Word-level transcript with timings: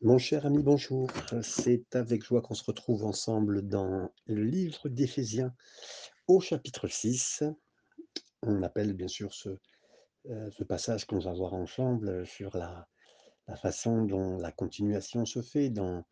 Mon 0.00 0.18
cher 0.18 0.44
ami, 0.44 0.62
bonjour. 0.62 1.08
C'est 1.42 1.94
avec 1.96 2.22
joie 2.24 2.42
qu'on 2.42 2.54
se 2.54 2.64
retrouve 2.64 3.04
ensemble 3.04 3.66
dans 3.66 4.10
le 4.26 4.44
livre 4.44 4.88
d'Éphésiens 4.88 5.54
au 6.26 6.40
chapitre 6.40 6.88
6. 6.88 7.44
On 8.42 8.62
appelle 8.62 8.92
bien 8.92 9.08
sûr 9.08 9.32
ce, 9.32 9.50
euh, 10.28 10.50
ce 10.50 10.64
passage 10.64 11.06
qu'on 11.06 11.20
va 11.20 11.32
voir 11.32 11.54
ensemble 11.54 12.26
sur 12.26 12.56
la, 12.56 12.86
la 13.46 13.56
façon 13.56 14.02
dont 14.04 14.36
la 14.36 14.52
continuation 14.52 15.24
se 15.24 15.40
fait 15.40 15.70
dans 15.70 16.04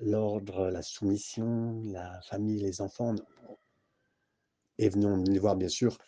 l'ordre, 0.00 0.68
la 0.70 0.82
soumission, 0.82 1.82
la 1.84 2.20
famille, 2.22 2.60
les 2.60 2.80
enfants. 2.80 3.14
Et 4.78 4.88
venons 4.88 5.18
de 5.18 5.38
voir 5.38 5.56
bien 5.56 5.68
sûr 5.68 5.98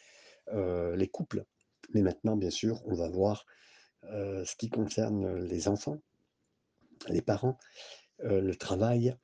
euh, 0.49 0.97
les 0.97 1.09
couples. 1.09 1.45
Mais 1.95 2.03
maintenant, 2.03 2.37
bien 2.37 2.51
sûr, 2.51 2.83
on 2.87 2.95
va 2.95 3.09
voir 3.09 3.45
euh, 4.05 4.45
ce 4.45 4.57
qui 4.57 4.71
concerne 4.71 5.45
les 5.45 5.69
enfants, 5.69 5.99
les 7.09 7.23
parents, 7.23 7.59
euh, 8.25 8.41
le 8.41 8.55
travail, 8.57 9.17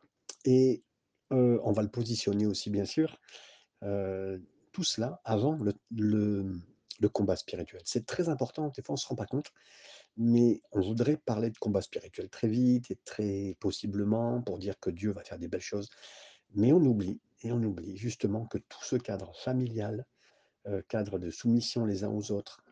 et 0.44 0.84
euh, 1.32 1.58
on 1.64 1.72
va 1.72 1.82
le 1.82 1.90
positionner 1.90 2.46
aussi, 2.46 2.70
bien 2.70 2.84
sûr, 2.84 3.18
euh, 3.82 4.38
tout 4.72 4.84
cela 4.84 5.20
avant 5.24 5.54
le, 5.56 5.72
le- 5.90 6.60
combat 7.12 7.36
spirituel. 7.36 7.82
C'est 7.84 8.06
très 8.06 8.30
important, 8.30 8.70
des 8.74 8.82
fois 8.82 8.94
on 8.94 8.96
ne 8.96 9.00
se 9.00 9.06
rend 9.06 9.14
pas 9.14 9.26
compte, 9.26 9.52
mais 10.16 10.62
on 10.72 10.80
voudrait 10.80 11.18
parler 11.18 11.50
de 11.50 11.58
combat 11.58 11.82
spirituel 11.82 12.30
très 12.30 12.48
vite 12.48 12.90
et 12.90 12.98
très 13.04 13.56
possiblement 13.60 14.41
pour 14.41 14.58
dire 14.58 14.80
que 14.80 14.88
Dieu 14.91 15.12
va 15.12 15.22
faire 15.22 15.38
des 15.38 15.48
belles 15.48 15.60
choses, 15.60 15.91
mais 16.54 16.72
on 16.72 16.80
oublie, 16.82 17.20
et 17.42 17.52
on 17.52 17.62
oublie 17.62 17.96
justement 17.98 18.46
que 18.46 18.58
tout 18.58 18.82
ce 18.82 18.96
cadre 18.96 19.36
familial, 19.36 20.06
cadre 20.88 21.18
de 21.18 21.30
soumission 21.30 21.84
les 21.84 22.04
uns 22.04 22.10
aux 22.10 22.32
autres, 22.32 22.64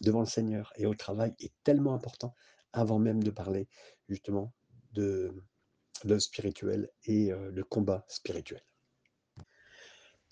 devant 0.00 0.20
le 0.20 0.26
Seigneur 0.26 0.72
et 0.76 0.86
au 0.86 0.94
travail 0.94 1.34
est 1.40 1.52
tellement 1.64 1.94
important 1.94 2.34
avant 2.72 2.98
même 2.98 3.22
de 3.22 3.30
parler 3.30 3.68
justement 4.10 4.52
de 4.92 5.32
le 6.04 6.18
spirituel 6.18 6.90
et 7.04 7.32
euh, 7.32 7.50
le 7.50 7.64
combat 7.64 8.04
spirituel. 8.08 8.62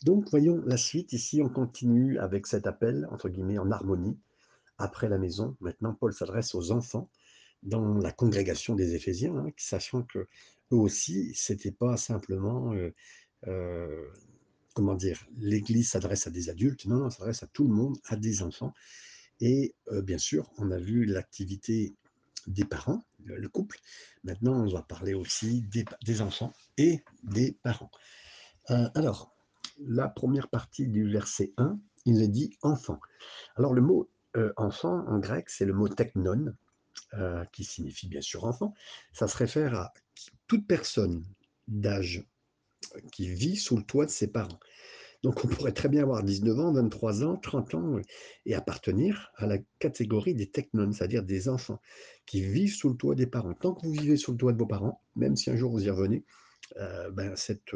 Donc 0.04 0.28
voyons 0.30 0.62
la 0.64 0.76
suite. 0.76 1.12
Ici, 1.12 1.40
on 1.42 1.48
continue 1.48 2.18
avec 2.18 2.46
cet 2.46 2.66
appel, 2.66 3.06
entre 3.10 3.28
guillemets, 3.28 3.58
en 3.58 3.70
harmonie. 3.70 4.18
Après 4.78 5.08
la 5.08 5.18
maison, 5.18 5.56
maintenant, 5.60 5.94
Paul 5.94 6.12
s'adresse 6.12 6.54
aux 6.54 6.70
enfants 6.70 7.10
dans 7.64 7.94
la 7.94 8.12
congrégation 8.12 8.76
des 8.76 8.94
Éphésiens, 8.94 9.36
hein, 9.36 9.50
sachant 9.56 10.04
que 10.04 10.28
eux 10.70 10.76
aussi, 10.76 11.32
c'était 11.34 11.72
pas 11.72 11.96
simplement, 11.96 12.72
euh, 12.74 12.94
euh, 13.48 14.06
comment 14.74 14.94
dire, 14.94 15.26
l'Église 15.36 15.90
s'adresse 15.90 16.28
à 16.28 16.30
des 16.30 16.48
adultes, 16.48 16.86
non, 16.86 16.98
non, 16.98 17.10
s'adresse 17.10 17.42
à 17.42 17.48
tout 17.48 17.66
le 17.66 17.74
monde, 17.74 17.98
à 18.04 18.14
des 18.14 18.42
enfants. 18.42 18.72
Et 19.40 19.74
bien 20.02 20.18
sûr, 20.18 20.50
on 20.58 20.72
a 20.72 20.78
vu 20.78 21.04
l'activité 21.04 21.94
des 22.48 22.64
parents, 22.64 23.02
le, 23.24 23.36
le 23.36 23.48
couple. 23.48 23.78
Maintenant, 24.24 24.64
on 24.64 24.72
va 24.72 24.82
parler 24.82 25.14
aussi 25.14 25.62
des, 26.04 26.20
enfants 26.20 26.52
et 26.76 27.02
des 27.22 27.58
parents. 27.62 27.90
Euh, 28.70 28.88
alors, 28.94 29.34
la 29.78 30.08
première 30.08 30.48
partie 30.48 30.88
du 30.88 31.10
verset 31.10 31.52
1, 31.56 31.78
il 32.06 32.22
est 32.22 32.28
dit 32.28 32.56
enfant. 32.62 33.00
Alors, 33.56 33.74
le 33.74 33.82
mot 33.82 34.10
euh, 34.36 34.52
enfant 34.56 35.06
en 35.06 35.18
grec, 35.18 35.50
c'est 35.50 35.64
le 35.64 35.72
mot 35.72 35.88
technon, 35.88 36.54
euh, 37.14 37.44
qui 37.52 37.64
signifie 37.64 38.08
bien 38.08 38.20
sûr 38.20 38.44
enfant. 38.44 38.74
Ça 39.12 39.28
se 39.28 39.36
réfère 39.36 39.74
à 39.74 39.92
toute 40.46 40.66
personne 40.66 41.24
d'âge 41.66 42.24
qui 43.12 43.28
vit 43.28 43.56
sous 43.56 43.76
le 43.76 43.84
toit 43.84 44.06
de 44.06 44.10
ses 44.10 44.28
parents. 44.28 44.58
Donc, 45.22 45.44
on 45.44 45.48
pourrait 45.48 45.72
très 45.72 45.88
bien 45.88 46.02
avoir 46.02 46.22
19 46.22 46.58
ans, 46.60 46.72
23 46.72 47.24
ans, 47.24 47.36
30 47.36 47.74
ans 47.74 47.96
et 48.46 48.54
appartenir 48.54 49.32
à 49.36 49.46
la 49.46 49.58
catégorie 49.78 50.34
des 50.34 50.48
technon, 50.48 50.92
c'est-à-dire 50.92 51.24
des 51.24 51.48
enfants 51.48 51.80
qui 52.24 52.42
vivent 52.42 52.74
sous 52.74 52.90
le 52.90 52.96
toit 52.96 53.14
des 53.14 53.26
parents. 53.26 53.54
Tant 53.54 53.74
que 53.74 53.84
vous 53.86 53.92
vivez 53.92 54.16
sous 54.16 54.32
le 54.32 54.38
toit 54.38 54.52
de 54.52 54.58
vos 54.58 54.66
parents, 54.66 55.02
même 55.16 55.34
si 55.34 55.50
un 55.50 55.56
jour 55.56 55.72
vous 55.72 55.84
y 55.84 55.90
revenez, 55.90 56.24
euh, 56.76 57.10
ben, 57.10 57.34
cette 57.34 57.72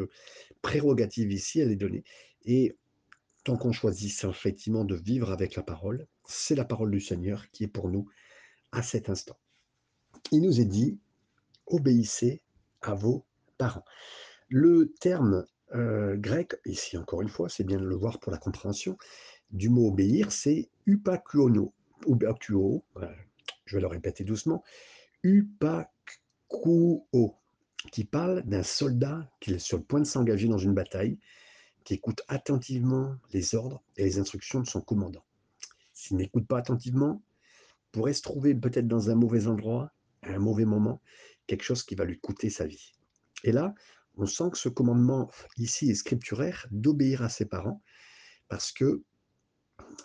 prérogative 0.61 1.33
ici, 1.33 1.61
elle 1.61 1.73
est 1.73 1.77
donnée. 1.77 2.05
Et 2.45 2.77
tant 3.45 3.57
qu'on 3.57 3.73
choisit 3.73 4.25
effectivement 4.25 4.85
de 4.85 4.95
vivre 4.95 5.33
avec 5.33 5.57
la 5.57 5.63
parole, 5.63 6.07
c'est 6.27 6.55
la 6.55 6.65
parole 6.65 6.91
du 6.91 7.01
Seigneur 7.01 7.51
qui 7.51 7.65
est 7.65 7.69
pour 7.69 7.89
nous 7.89 8.09
à 8.71 8.83
cet 8.83 9.11
instant. 9.11 9.39
Il 10.31 10.43
nous 10.43 10.61
est 10.61 10.67
dit, 10.67 11.01
obéissez 11.67 12.43
à 12.83 12.95
vos 12.95 13.27
parents. 13.59 13.85
Le 14.49 14.93
terme 15.01 15.45
euh, 15.75 16.17
grec, 16.17 16.55
ici 16.67 16.97
encore 16.97 17.23
une 17.23 17.29
fois, 17.29 17.49
c'est 17.49 17.65
bien 17.65 17.79
de 17.79 17.85
le 17.85 17.97
voir 17.97 18.21
pour 18.21 18.33
la 18.33 18.39
compréhension, 18.39 18.97
du 19.51 19.69
mot 19.69 19.89
obéir, 19.89 20.33
c'est 20.33 20.69
upakuono, 20.87 21.73
upakuo, 22.07 22.85
voilà, 22.95 23.13
je 23.67 23.77
vais 23.77 23.83
le 23.83 23.87
répéter 23.87 24.25
doucement, 24.25 24.63
upakuo, 25.23 27.07
qui 27.91 28.05
parle 28.05 28.43
d'un 28.43 28.63
soldat 28.63 29.29
qui 29.41 29.55
est 29.55 29.59
sur 29.59 29.79
le 29.79 29.85
point 29.85 30.01
de 30.01 30.07
s'engager 30.07 30.49
dans 30.49 30.59
une 30.59 30.75
bataille, 30.75 31.19
qui 31.85 31.95
écoute 31.95 32.23
attentivement 32.29 33.17
les 33.33 33.55
ordres 33.55 33.83
et 33.97 34.05
les 34.05 34.19
instructions 34.19 34.61
de 34.61 34.67
son 34.67 34.81
commandant. 34.81 35.25
S'il 35.93 36.17
n'écoute 36.17 36.47
pas 36.47 36.59
attentivement, 36.59 37.23
pourrait 37.91 38.13
se 38.13 38.23
trouver 38.23 38.55
peut-être 38.55 38.87
dans 38.87 39.11
un 39.11 39.15
mauvais 39.15 39.47
endroit, 39.47 39.93
à 40.23 40.31
un 40.31 40.39
mauvais 40.39 40.65
moment, 40.65 41.01
quelque 41.47 41.65
chose 41.65 41.83
qui 41.83 41.95
va 41.95 42.05
lui 42.05 42.19
coûter 42.19 42.51
sa 42.51 42.67
vie. 42.67 42.93
Et 43.45 43.53
là, 43.53 43.75
on 44.17 44.27
sent 44.27 44.51
que 44.53 44.59
ce 44.59 44.69
commandement 44.69 45.31
ici 45.57 45.91
est 45.91 45.95
scripturaire 45.95 46.67
d'obéir 46.71 47.23
à 47.23 47.29
ses 47.29 47.47
parents, 47.47 47.83
parce 48.49 48.73
que 48.73 49.03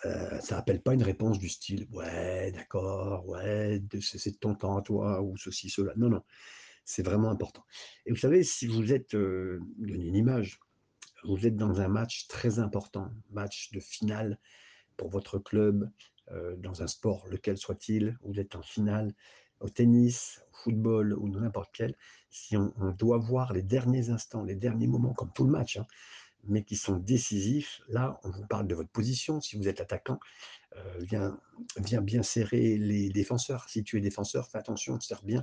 euh, 0.04 0.40
ça 0.40 0.56
n'appelle 0.56 0.82
pas 0.82 0.94
une 0.94 1.02
réponse 1.02 1.38
du 1.38 1.48
style 1.48 1.86
ouais, 1.92 2.52
d'accord, 2.52 3.26
ouais, 3.28 3.82
c'est 4.00 4.32
de 4.32 4.36
ton 4.36 4.54
temps, 4.54 4.80
toi, 4.82 5.22
ou 5.22 5.36
ceci, 5.36 5.70
cela. 5.70 5.92
Non, 5.96 6.08
non, 6.08 6.22
c'est 6.84 7.02
vraiment 7.02 7.30
important. 7.30 7.64
Et 8.06 8.10
vous 8.10 8.16
savez, 8.16 8.42
si 8.42 8.66
vous 8.66 8.92
êtes, 8.92 9.14
euh, 9.14 9.60
donnez 9.78 10.06
une 10.06 10.16
image, 10.16 10.60
vous 11.24 11.46
êtes 11.46 11.56
dans 11.56 11.80
un 11.80 11.88
match 11.88 12.26
très 12.28 12.58
important, 12.58 13.10
match 13.30 13.70
de 13.72 13.80
finale 13.80 14.38
pour 14.96 15.10
votre 15.10 15.38
club, 15.38 15.90
euh, 16.30 16.56
dans 16.56 16.82
un 16.82 16.86
sport, 16.86 17.26
lequel 17.28 17.56
soit-il, 17.56 18.18
vous 18.22 18.38
êtes 18.38 18.54
en 18.54 18.62
finale, 18.62 19.14
au 19.60 19.68
tennis, 19.68 20.42
au 20.52 20.56
football 20.56 21.14
ou 21.14 21.28
n'importe 21.28 21.70
quel, 21.72 21.94
si 22.30 22.56
on, 22.56 22.72
doit 22.98 23.18
voir 23.18 23.52
les 23.52 23.62
derniers 23.62 24.10
instants, 24.10 24.44
les 24.44 24.54
derniers 24.54 24.86
moments, 24.86 25.14
comme 25.14 25.32
tout 25.32 25.44
le 25.44 25.50
match, 25.50 25.76
hein, 25.76 25.86
mais 26.44 26.62
qui 26.62 26.76
sont 26.76 26.96
décisifs, 26.96 27.80
là, 27.88 28.20
on 28.24 28.30
vous 28.30 28.46
parle 28.46 28.66
de 28.66 28.74
votre 28.74 28.90
position. 28.90 29.40
Si 29.40 29.56
vous 29.56 29.68
êtes 29.68 29.80
attaquant, 29.80 30.18
euh, 30.76 31.04
viens 31.76 32.00
bien 32.00 32.22
serrer 32.22 32.78
les 32.78 33.08
défenseurs. 33.10 33.68
Si 33.68 33.82
tu 33.82 33.98
es 33.98 34.00
défenseur, 34.00 34.48
fais 34.48 34.58
attention, 34.58 34.98
serre 35.00 35.22
bien 35.24 35.42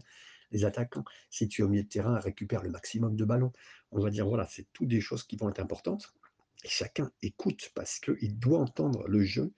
les 0.52 0.66
attaquants. 0.66 1.04
Si 1.30 1.48
tu 1.48 1.62
es 1.62 1.66
au 1.66 1.68
milieu 1.68 1.84
de 1.84 1.90
terrain, 1.90 2.20
récupère 2.20 2.64
le 2.64 2.70
maximum 2.70 3.16
de 3.16 3.26
ballons. 3.26 3.52
On 3.92 4.00
va 4.00 4.10
dire, 4.10 4.28
voilà, 4.28 4.48
c'est 4.50 4.68
toutes 4.74 4.88
des 4.88 5.02
choses 5.02 5.24
qui 5.24 5.36
vont 5.36 5.50
être 5.50 5.60
importantes. 5.60 6.14
Et 6.64 6.68
chacun 6.68 7.12
écoute 7.22 7.72
parce 7.76 8.00
qu'il 8.00 8.40
doit 8.40 8.60
entendre 8.60 9.08
le 9.08 9.24
jeu 9.24 9.54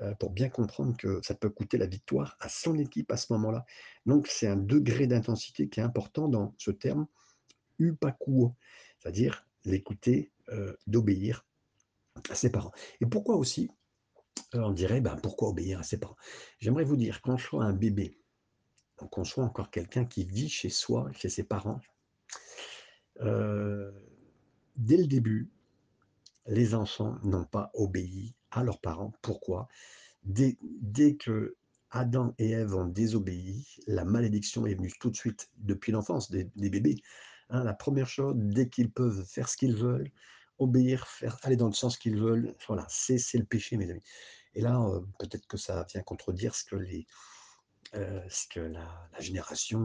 euh, 0.00 0.14
pour 0.14 0.30
bien 0.30 0.48
comprendre 0.48 0.96
que 0.96 1.20
ça 1.22 1.34
peut 1.34 1.50
coûter 1.50 1.76
la 1.76 1.86
victoire 1.86 2.36
à 2.40 2.48
son 2.48 2.78
équipe 2.78 3.12
à 3.12 3.18
ce 3.18 3.32
moment-là. 3.34 3.66
Donc, 4.06 4.26
c'est 4.26 4.46
un 4.46 4.56
degré 4.56 5.06
d'intensité 5.06 5.68
qui 5.68 5.80
est 5.80 5.82
important 5.82 6.28
dans 6.28 6.54
ce 6.56 6.70
terme 6.70 7.06
upakuo, 7.78 8.54
c'est-à-dire 8.98 9.46
l'écouter, 9.64 10.32
euh, 10.48 10.74
d'obéir 10.86 11.46
à 12.30 12.34
ses 12.34 12.50
parents. 12.50 12.72
Et 13.00 13.06
pourquoi 13.06 13.36
aussi 13.36 13.70
euh, 14.54 14.60
On 14.60 14.72
dirait, 14.72 15.02
ben, 15.02 15.16
pourquoi 15.16 15.50
obéir 15.50 15.80
à 15.80 15.82
ses 15.82 15.98
parents? 15.98 16.16
J'aimerais 16.58 16.84
vous 16.84 16.96
dire, 16.96 17.20
quand 17.20 17.36
je 17.36 17.46
soit 17.46 17.64
un 17.64 17.74
bébé, 17.74 18.18
qu'on 18.96 19.24
soit 19.24 19.44
encore 19.44 19.70
quelqu'un 19.70 20.04
qui 20.06 20.24
vit 20.24 20.48
chez 20.48 20.70
soi, 20.70 21.10
chez 21.12 21.28
ses 21.28 21.44
parents, 21.44 21.80
dès 23.18 24.96
le 24.96 25.06
début, 25.06 25.50
les 26.46 26.74
enfants 26.74 27.18
n'ont 27.22 27.44
pas 27.44 27.70
obéi 27.74 28.34
à 28.50 28.64
leurs 28.64 28.80
parents. 28.80 29.12
Pourquoi? 29.22 29.68
Dès, 30.24 30.58
dès, 30.80 31.16
que 31.16 31.56
Adam 31.90 32.34
et 32.38 32.50
Ève 32.50 32.74
ont 32.74 32.86
désobéi, 32.86 33.66
la 33.86 34.04
malédiction 34.04 34.66
est 34.66 34.74
venue 34.74 34.92
tout 35.00 35.10
de 35.10 35.16
suite 35.16 35.50
depuis 35.58 35.92
l'enfance 35.92 36.30
des, 36.30 36.44
des, 36.56 36.70
bébés. 36.70 36.96
Hein, 37.50 37.64
la 37.64 37.74
première 37.74 38.08
chose, 38.08 38.34
dès 38.36 38.68
qu'ils 38.68 38.90
peuvent 38.90 39.24
faire 39.24 39.48
ce 39.48 39.56
qu'ils 39.56 39.76
veulent, 39.76 40.10
obéir, 40.58 41.06
faire 41.08 41.38
aller 41.42 41.56
dans 41.56 41.66
le 41.66 41.72
sens 41.72 41.96
qu'ils 41.98 42.18
veulent, 42.18 42.54
voilà, 42.66 42.86
c'est 42.88 43.18
le 43.34 43.44
péché, 43.44 43.76
mes 43.76 43.90
amis. 43.90 44.02
Et 44.54 44.60
là, 44.60 44.80
euh, 44.80 45.00
peut-être 45.18 45.46
que 45.46 45.56
ça 45.56 45.86
vient 45.90 46.02
contredire 46.02 46.54
ce 46.54 46.64
que 46.64 46.76
les, 46.76 47.06
euh, 47.94 48.22
ce 48.28 48.46
que 48.48 48.60
la, 48.60 49.08
la, 49.12 49.20
génération, 49.20 49.80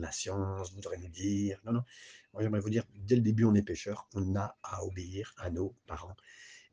la 0.00 0.10
science 0.10 0.72
voudrait 0.72 0.98
nous 0.98 1.08
dire. 1.08 1.60
Non, 1.64 1.72
non. 1.72 1.82
J'aimerais 2.38 2.60
vous 2.60 2.70
dire, 2.70 2.84
dès 2.94 3.16
le 3.16 3.22
début, 3.22 3.44
on 3.44 3.54
est 3.54 3.62
pécheur, 3.62 4.08
on 4.14 4.36
a 4.36 4.56
à 4.62 4.84
obéir 4.84 5.34
à 5.36 5.50
nos 5.50 5.74
parents. 5.86 6.16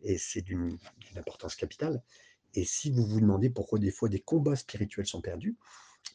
Et 0.01 0.17
c'est 0.17 0.41
d'une 0.41 0.77
importance 1.15 1.55
capitale. 1.55 2.01
Et 2.53 2.65
si 2.65 2.91
vous 2.91 3.05
vous 3.05 3.19
demandez 3.19 3.49
pourquoi 3.49 3.77
des 3.79 3.91
fois 3.91 4.09
des 4.09 4.21
combats 4.21 4.55
spirituels 4.55 5.05
sont 5.05 5.21
perdus, 5.21 5.57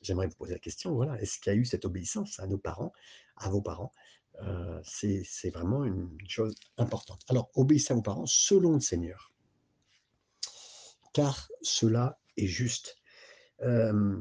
j'aimerais 0.03 0.27
vous 0.27 0.35
poser 0.35 0.55
la 0.55 0.59
question, 0.59 0.95
voilà, 0.95 1.21
est-ce 1.21 1.39
qu'il 1.39 1.53
y 1.53 1.57
a 1.57 1.59
eu 1.59 1.65
cette 1.65 1.85
obéissance 1.85 2.41
à 2.41 2.47
nos 2.47 2.59
parents, 2.59 2.93
à 3.37 3.51
vos 3.51 3.61
parents? 3.61 3.93
Euh, 4.43 4.81
C'est 4.83 5.51
vraiment 5.51 5.85
une 5.85 6.11
chose 6.27 6.55
importante. 6.79 7.23
Alors, 7.29 7.51
obéissez 7.55 7.93
à 7.93 7.97
vos 7.97 8.03
parents 8.03 8.27
selon 8.27 8.75
le 8.75 8.81
Seigneur, 8.81 9.33
car 11.13 11.49
cela 11.63 12.19
est 12.37 12.47
juste. 12.47 12.97
Euh, 13.61 14.19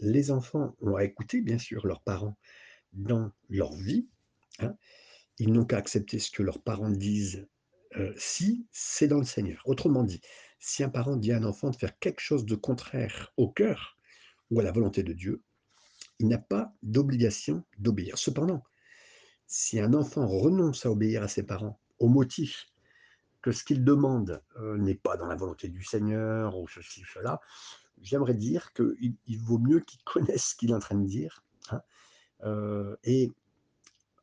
les 0.00 0.30
enfants 0.30 0.76
ont 0.82 0.96
à 0.96 1.04
écouter, 1.04 1.40
bien 1.40 1.58
sûr, 1.58 1.86
leurs 1.86 2.02
parents 2.02 2.36
dans 2.92 3.30
leur 3.48 3.72
vie, 3.74 4.08
hein, 4.60 4.76
ils 5.38 5.52
n'ont 5.52 5.64
qu'à 5.64 5.78
accepter 5.78 6.18
ce 6.18 6.30
que 6.30 6.42
leurs 6.42 6.62
parents 6.62 6.90
disent, 6.90 7.46
heu, 7.96 8.14
si 8.16 8.66
c'est 8.72 9.08
dans 9.08 9.18
le 9.18 9.24
Seigneur. 9.24 9.62
Autrement 9.66 10.04
dit, 10.04 10.20
si 10.58 10.82
un 10.82 10.88
parent 10.88 11.16
dit 11.16 11.32
à 11.32 11.38
un 11.38 11.44
enfant 11.44 11.70
de 11.70 11.76
faire 11.76 11.98
quelque 11.98 12.20
chose 12.20 12.46
de 12.46 12.54
contraire 12.54 13.32
au 13.36 13.48
cœur 13.50 13.98
ou 14.50 14.60
à 14.60 14.62
la 14.62 14.72
volonté 14.72 15.02
de 15.02 15.12
Dieu, 15.12 15.42
il 16.18 16.28
n'a 16.28 16.38
pas 16.38 16.74
d'obligation 16.82 17.64
d'obéir. 17.78 18.18
Cependant, 18.18 18.62
si 19.46 19.78
un 19.80 19.94
enfant 19.94 20.26
renonce 20.26 20.86
à 20.86 20.90
obéir 20.90 21.22
à 21.22 21.28
ses 21.28 21.44
parents 21.44 21.78
au 21.98 22.08
motif 22.08 22.66
que 23.42 23.52
ce 23.52 23.64
qu'il 23.64 23.84
demande, 23.84 24.42
heu, 24.58 24.76
n'est 24.76 24.94
pas 24.96 25.16
dans 25.16 25.26
la 25.26 25.36
volonté 25.36 25.68
du 25.68 25.84
Seigneur 25.84 26.58
ou 26.58 26.66
ceci 26.68 27.02
ou 27.02 27.06
cela, 27.06 27.40
j'aimerais 28.00 28.34
dire 28.34 28.72
qu'il 28.72 29.16
il 29.26 29.38
vaut 29.38 29.58
mieux 29.58 29.80
qu'il 29.80 30.00
connaisse 30.04 30.50
ce 30.50 30.56
qu'il 30.56 30.70
est 30.70 30.74
en 30.74 30.80
train 30.80 30.96
de 30.96 31.06
dire, 31.06 31.44
hein, 31.70 31.82
heu 32.44 32.98
et 33.04 33.32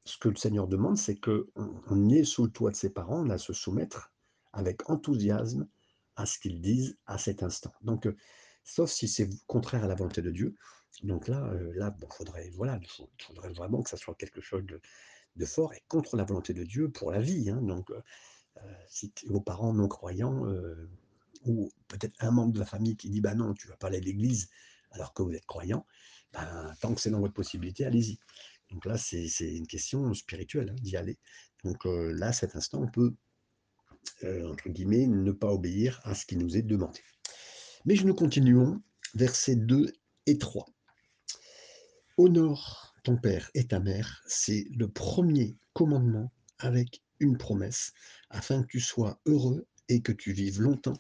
ce 0.06 0.18
que 0.18 0.30
le 0.30 0.36
Seigneur 0.36 0.68
demande, 0.68 0.98
c'est 0.98 1.16
qu'on 1.20 1.46
on 1.56 2.10
est 2.10 2.24
sous 2.26 2.46
le 2.46 2.52
toit 2.52 2.72
de 2.72 2.76
ses 2.76 2.90
parents, 2.92 3.26
on 3.26 3.30
a 3.30 3.36
à 3.36 3.38
se 3.38 3.54
soumettre 3.54 4.14
avec 4.54 4.90
enthousiasme 4.90 5.68
à 6.16 6.26
ce 6.26 6.40
qu'ils 6.40 6.62
disent 6.62 6.98
à 7.06 7.18
cet 7.18 7.44
instant. 7.44 7.74
Donc, 7.82 8.06
heu, 8.08 8.16
sauf 8.64 8.90
si 8.92 9.08
c'est 9.08 9.30
contraire 9.48 9.84
à 9.86 9.88
la 9.88 9.96
volonté 9.96 10.22
de 10.22 10.32
Dieu, 10.32 10.56
donc 11.04 11.28
là, 11.28 11.52
heu, 11.54 11.72
là, 11.74 11.96
faudrait 12.12 12.50
vraiment 13.54 13.82
que 13.84 13.90
ça 13.90 13.98
soit 13.98 14.16
quelque 14.16 14.42
chose 14.42 14.64
de 15.36 15.46
fort 15.46 15.74
et 15.74 15.84
contre 15.88 16.18
la 16.18 16.24
volonté 16.26 16.54
de 16.54 16.64
Dieu 16.64 16.90
pour 16.92 17.12
la 17.12 17.22
vie, 17.22 17.50
hein. 17.50 17.62
Donc, 17.62 17.90
heu 17.92 17.98
heu, 18.58 18.62
si 18.90 19.14
vos 19.28 19.42
parents 19.42 19.74
non 19.74 19.88
croyants, 19.90 20.46
ou 21.46 21.70
peut-être 21.88 22.16
un 22.20 22.32
membre 22.32 22.54
de 22.54 22.60
la 22.60 22.66
famille 22.66 22.96
qui 22.98 23.10
dit: 23.10 23.22
«Bah 23.22 23.36
non, 23.36 23.54
tu 23.54 23.68
vas 23.68 23.78
pas 23.78 23.88
aller 23.88 23.98
à 23.98 24.02
l'église 24.02 24.50
alors 24.92 25.14
que 25.14 25.24
vous 25.24 25.34
êtes 25.34 25.46
croyant», 25.46 25.86
ben, 26.32 26.74
tant 26.82 26.94
que 26.96 27.02
c'est 27.02 27.10
dans 27.12 27.20
votre 27.20 27.34
possibilité, 27.34 27.86
allez-y. 27.86 28.20
Donc 28.74 28.86
là, 28.86 28.98
c'est 28.98 29.30
une 29.40 29.68
question 29.68 30.14
spirituelle, 30.16 30.72
hein, 30.72 30.82
d'y 30.82 30.98
aller. 30.98 31.20
Donc, 31.64 31.86
heu, 31.86 32.12
là, 32.12 32.28
à 32.28 32.34
cet 32.34 32.56
instant, 32.56 32.82
on 32.82 32.88
peut, 32.88 33.14
heu, 34.24 34.48
entre 34.48 34.68
guillemets, 34.70 35.06
«ne 35.06 35.32
pas 35.32 35.52
obéir 35.52 36.02
à 36.04 36.16
ce 36.16 36.26
qui 36.26 36.36
nous 36.36 36.58
est 36.58 36.64
demandé». 36.64 37.00
Mais 37.86 37.94
nous 37.96 38.16
continuons, 38.16 38.82
versets 39.14 39.56
2 39.56 39.92
et 40.26 40.38
3. 40.40 40.66
«Honore 42.18 42.96
ton 43.04 43.16
père 43.18 43.52
et 43.54 43.68
ta 43.68 43.80
mère», 43.80 44.24
c'est 44.26 44.66
le 44.76 44.88
premier 44.88 45.56
commandement 45.74 46.32
avec 46.58 47.04
une 47.20 47.38
promesse, 47.38 47.94
afin 48.30 48.64
que 48.64 48.68
tu 48.68 48.80
sois 48.80 49.20
heureux 49.26 49.68
et 49.88 50.02
que 50.02 50.12
tu 50.12 50.34
vives 50.34 50.62
longtemps 50.62 50.98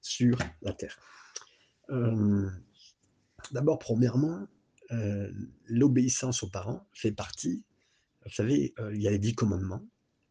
sur 0.00 0.38
la 0.62 0.72
terre. 0.72 0.98
Hem, 1.88 2.64
d'abord, 3.52 3.78
premièrement, 3.78 4.46
heu, 4.92 5.34
l'obéissance 5.66 6.42
aux 6.42 6.48
parents 6.50 6.86
fait 6.94 7.12
partie 7.12 7.64
vous 8.26 8.32
savez, 8.32 8.74
heu, 8.80 8.94
il 8.94 9.02
y 9.02 9.08
a 9.08 9.10
les 9.10 9.18
10 9.18 9.34
commandements 9.34 9.84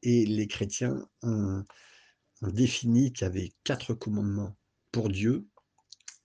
et 0.03 0.25
les 0.25 0.47
chrétiens 0.47 1.07
ont 1.23 1.65
défini 2.43 3.13
qu'il 3.13 3.25
y 3.25 3.29
avait 3.29 3.51
4 3.65 3.93
commandements 3.93 4.57
pour 4.91 5.09
Dieu 5.09 5.47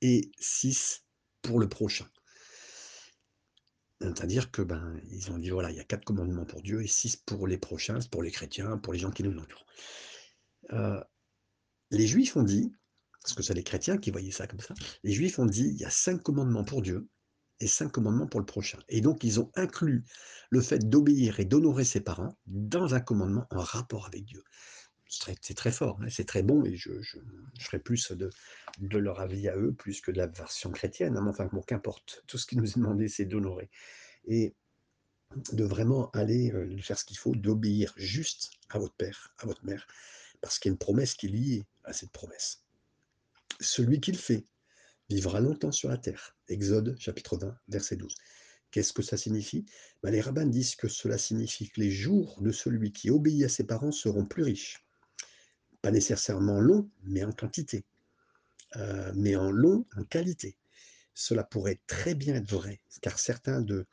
et 0.03 0.31
6 0.41 1.05
pour 1.43 1.61
le 1.61 1.69
prochain. 1.69 2.07
C'est-à-dire 4.01 4.51
que, 4.51 4.63
ben, 4.63 5.01
ils 5.11 5.31
ont 5.31 5.39
dit: 5.39 5.51
«Voilà, 5.51 5.71
il 5.71 5.77
y 5.77 5.81
a 5.81 5.85
4 5.85 6.05
commandements 6.05 6.45
pour 6.45 6.63
Dieu 6.63 6.83
et 6.83 6.87
6 6.87 7.17
pour 7.17 7.47
les 7.47 7.59
prochains, 7.59 8.01
c'est 8.01 8.11
pour 8.11 8.23
les 8.23 8.31
chrétiens, 8.31 8.77
pour 8.79 8.93
les 8.93 8.99
gens 8.99 9.11
qui 9.11 9.23
nous 9.23 9.37
entourent». 9.39 9.67
Heu, 10.73 11.03
les 11.91 12.07
juifs 12.07 12.37
ont 12.37 12.43
dit, 12.45 12.73
parce 13.23 13.35
que 13.35 13.43
c'est 13.43 13.55
les 13.55 13.65
chrétiens 13.65 13.99
qui 13.99 14.11
voyaient 14.11 14.31
ça 14.33 14.47
comme 14.47 14.61
ça, 14.61 14.75
les 15.05 15.13
juifs 15.13 15.39
ont 15.39 15.47
dit: 15.47 15.69
«Il 15.69 15.79
y 15.79 15.85
a 15.85 15.91
5 15.91 16.23
commandements 16.23 16.65
pour 16.65 16.83
Dieu 16.83 17.09
et 17.61 17.67
5 17.67 17.91
commandements 17.91 18.27
pour 18.27 18.41
le 18.41 18.47
prochain» 18.47 18.79
et 18.89 19.01
donc 19.01 19.25
ils 19.25 19.41
ont 19.41 19.51
inclus 19.57 20.05
le 20.51 20.61
fait 20.61 20.89
d'obéir 20.89 21.41
et 21.41 21.45
d'honorer 21.45 21.85
ses 21.85 22.01
parents 22.01 22.37
dans 22.47 22.95
un 22.95 23.01
commandement 23.01 23.47
en 23.51 23.61
rapport 23.61 24.07
avec 24.07 24.25
Dieu. 24.25 24.43
C'est 25.09 25.55
très 25.55 25.71
fort, 25.71 25.99
hein, 26.03 26.09
c'est 26.11 26.27
très 26.27 26.43
bon 26.43 26.65
et 26.65 26.75
je 26.77 26.91
serais 27.61 27.79
plus 27.79 28.13
de 28.13 28.99
leur 28.99 29.21
avis 29.21 29.49
à 29.49 29.57
eux, 29.57 29.73
plus 29.73 30.01
que 30.01 30.11
de 30.11 30.19
la 30.19 30.27
version 30.27 30.71
chrétienne, 30.71 31.17
hein, 31.17 31.27
enfin 31.29 31.49
bon, 31.53 31.63
qu'importe. 31.63 32.25
Tout 32.27 32.39
ce 32.39 32.47
qui 32.47 32.57
nous 32.57 32.69
est 32.69 32.77
demandé, 32.77 33.09
c'est 33.09 33.25
d'honorer 33.25 33.71
et 34.27 34.55
de 35.53 35.65
vraiment 35.65 36.11
aller, 36.11 36.51
heu, 36.53 36.77
faire 36.81 36.99
ce 36.99 37.05
qu'il 37.05 37.19
faut, 37.19 37.35
d'obéir 37.35 37.93
juste 37.97 38.51
à 38.71 38.79
votre 38.79 38.95
père, 38.95 39.35
à 39.39 39.47
votre 39.47 39.65
mère, 39.65 39.87
parce 40.41 40.59
qu'il 40.59 40.71
y 40.71 40.73
a 40.73 40.75
une 40.75 40.79
promesse 40.79 41.15
qui 41.15 41.27
est 41.27 41.31
liée 41.31 41.67
à 41.85 41.93
cette 41.93 42.11
promesse. 42.11 42.65
«Celui 43.61 44.01
qui 44.01 44.13
le 44.13 44.19
fait 44.19 44.45
vivra 45.09 45.41
longtemps 45.41 45.73
sur 45.73 45.89
la 45.89 45.99
terre». 45.99 46.37
Exode 46.49 46.97
chapitre 46.99 47.37
20, 47.37 47.57
verset 47.69 47.97
12. 47.97 48.15
Qu'est-ce 48.71 48.93
que 48.93 49.03
ça 49.03 49.17
signifie? 49.17 49.65
Bah, 50.03 50.11
les 50.11 50.21
rabbins 50.21 50.47
disent 50.47 50.77
que 50.77 50.89
cela 50.89 51.19
signifie 51.19 51.71
que 51.71 51.81
les 51.81 51.91
jours 51.91 52.41
de 52.41 52.53
celui 52.53 52.93
qui 52.93 53.11
obéit 53.11 53.45
à 53.45 53.49
ses 53.49 53.65
parents 53.65 53.93
seront 53.93 54.27
plus 54.27 54.43
riches. 54.43 54.85
Pas 55.83 55.91
nécessairement 55.91 56.61
longs, 56.61 56.91
mais 57.05 57.25
en 57.25 57.33
quantité, 57.33 57.85
heu, 58.77 59.13
mais 59.15 59.37
en 59.37 59.51
long, 59.51 59.87
en 59.97 60.05
qualité. 60.05 60.57
Cela 61.15 61.45
pourrait 61.45 61.81
très 61.87 62.15
bien 62.15 62.35
être 62.35 62.51
vrai, 62.51 62.81
car 63.03 63.19
certains 63.19 63.63
de 63.63 63.87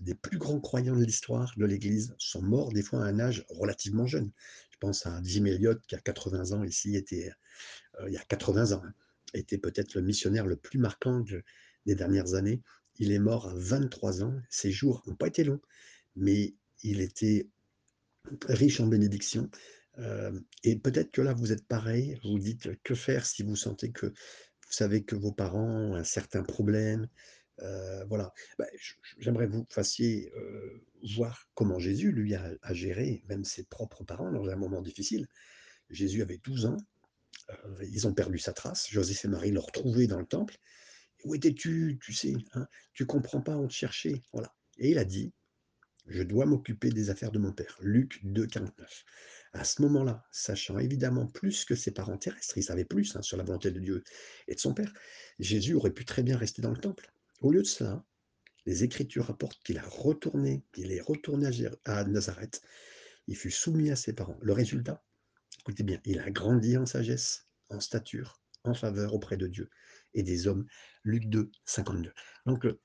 des 0.00 0.14
plus 0.14 0.38
grands 0.38 0.60
croyants 0.60 0.96
de 0.96 1.04
l'histoire 1.04 1.54
de 1.56 1.64
l'Église 1.64 2.14
sont 2.18 2.42
morts 2.42 2.72
des 2.72 2.82
fois 2.82 3.00
à 3.02 3.08
un 3.08 3.18
âge 3.18 3.46
relativement 3.48 4.06
jeune. 4.06 4.30
Je 4.70 4.76
pense 4.78 5.06
à 5.06 5.22
Jim 5.22 5.44
qui 5.88 5.94
a 5.94 5.98
80 6.00 6.52
ans 6.52 6.64
ici, 6.64 6.96
heu, 6.96 7.32
il 8.06 8.12
y 8.12 8.18
a 8.18 8.24
80 8.24 8.72
ans, 8.72 8.82
hein, 8.84 8.94
était 9.34 9.58
peut-être 9.58 9.94
le 9.94 10.02
missionnaire 10.02 10.46
le 10.46 10.56
plus 10.56 10.78
marquant 10.78 11.20
de 11.20 11.42
des 11.86 11.94
dernières 11.94 12.34
années. 12.34 12.62
Il 12.96 13.12
est 13.12 13.18
mort 13.18 13.48
à 13.48 13.54
23 13.54 14.22
ans. 14.22 14.34
Ses 14.50 14.70
jours 14.72 15.02
n'ont 15.06 15.14
pas 15.16 15.28
été 15.28 15.44
longs, 15.44 15.60
mais 16.16 16.54
il 16.82 17.00
était 17.00 17.48
riche 18.48 18.80
en 18.80 18.86
bénédictions. 18.86 19.50
Hem 19.98 20.44
et 20.64 20.76
peut-être 20.76 21.10
que 21.10 21.22
là, 21.22 21.32
vous 21.34 21.52
êtes 21.52 21.66
pareil, 21.66 22.18
vous 22.24 22.38
dites: 22.38 22.70
«Que 22.82 22.94
faire 22.94 23.26
si 23.26 23.42
vous 23.42 23.56
sentez 23.56 23.92
que 23.92 24.06
vous 24.06 24.72
savez 24.72 25.04
que 25.04 25.16
vos 25.16 25.32
parents 25.32 25.70
ont 25.70 25.94
un 25.94 26.04
certain 26.04 26.42
problème?» 26.42 27.08
heu, 27.62 28.04
voilà. 28.08 28.32
J 28.78 28.94
j'aimerais 29.18 29.46
que 29.46 29.52
vous 29.52 29.66
fassiez, 29.70 30.30
heu, 30.36 30.82
voir 31.16 31.48
comment 31.54 31.78
Jésus, 31.78 32.12
lui, 32.12 32.34
a 32.34 32.74
géré 32.74 33.22
même 33.28 33.44
ses 33.44 33.64
propres 33.64 34.04
parents 34.04 34.32
dans 34.32 34.48
un 34.48 34.56
moment 34.56 34.82
difficile. 34.82 35.26
Jésus 35.90 36.22
avait 36.22 36.38
12 36.38 36.66
ans, 36.66 36.76
ils 37.82 38.06
ont 38.06 38.14
perdu 38.14 38.38
sa 38.38 38.52
trace. 38.52 38.88
Joseph 38.90 39.24
et 39.24 39.28
Marie 39.28 39.52
l'ont 39.52 39.62
retrouvé 39.62 40.06
dans 40.06 40.18
le 40.18 40.26
temple. 40.26 40.56
«Où 41.24 41.34
étais-tu? 41.34 41.98
Tu 42.02 42.12
sais, 42.12 42.34
hein, 42.54 42.66
tu 42.92 43.06
comprends 43.06 43.40
pas, 43.40 43.56
on 43.56 43.66
te 43.66 43.72
cherchait». 43.72 44.22
Voilà 44.32 44.54
et 44.78 44.90
il 44.90 44.98
a 44.98 45.04
dit: 45.04 45.32
«Je 46.06 46.22
dois 46.22 46.46
m'occuper 46.46 46.90
des 46.90 47.10
affaires 47.10 47.32
de 47.32 47.38
mon 47.38 47.52
père». 47.52 47.76
Luc 47.80 48.20
2, 48.24 48.46
49. 48.46 49.04
À 49.52 49.64
ce 49.64 49.82
moment-là, 49.82 50.24
sachant 50.30 50.78
évidemment 50.78 51.26
plus 51.26 51.64
que 51.64 51.74
ses 51.74 51.90
parents 51.90 52.18
terrestres, 52.18 52.58
il 52.58 52.62
savait 52.62 52.84
plus, 52.84 53.16
hein, 53.16 53.22
sur 53.22 53.36
la 53.36 53.44
volonté 53.44 53.70
de 53.70 53.80
Dieu 53.80 54.04
et 54.48 54.54
de 54.54 54.60
son 54.60 54.74
père, 54.74 54.92
Jésus 55.38 55.74
aurait 55.74 55.92
pu 55.92 56.04
très 56.04 56.22
bien 56.22 56.36
rester 56.36 56.62
dans 56.62 56.70
le 56.70 56.76
temple. 56.76 57.10
Au 57.40 57.50
lieu 57.50 57.62
de 57.62 57.66
cela, 57.66 58.04
les 58.66 58.84
Écritures 58.84 59.26
rapportent 59.26 59.62
qu'il 59.62 59.78
a 59.78 59.88
retourné 59.88 60.64
qu'il 60.72 60.92
est 60.92 61.00
retourné 61.00 61.48
à 61.84 62.04
Nazareth. 62.04 62.60
Il 63.28 63.36
fut 63.36 63.50
soumis 63.50 63.90
à 63.90 63.96
ses 63.96 64.12
parents. 64.12 64.38
Le 64.42 64.52
résultat? 64.52 65.02
Écoutez 65.66 65.82
bien, 65.82 65.98
il 66.04 66.20
a 66.20 66.30
grandi 66.30 66.76
en 66.76 66.86
sagesse, 66.86 67.48
en 67.70 67.80
stature, 67.80 68.40
en 68.62 68.72
faveur 68.72 69.14
auprès 69.14 69.36
de 69.36 69.48
Dieu 69.48 69.68
et 70.14 70.22
des 70.22 70.46
hommes. 70.46 70.64
Luc 71.02 71.28
2, 71.28 71.50
52. 71.64 72.12
Donc, 72.46 72.64
heu, 72.66 72.80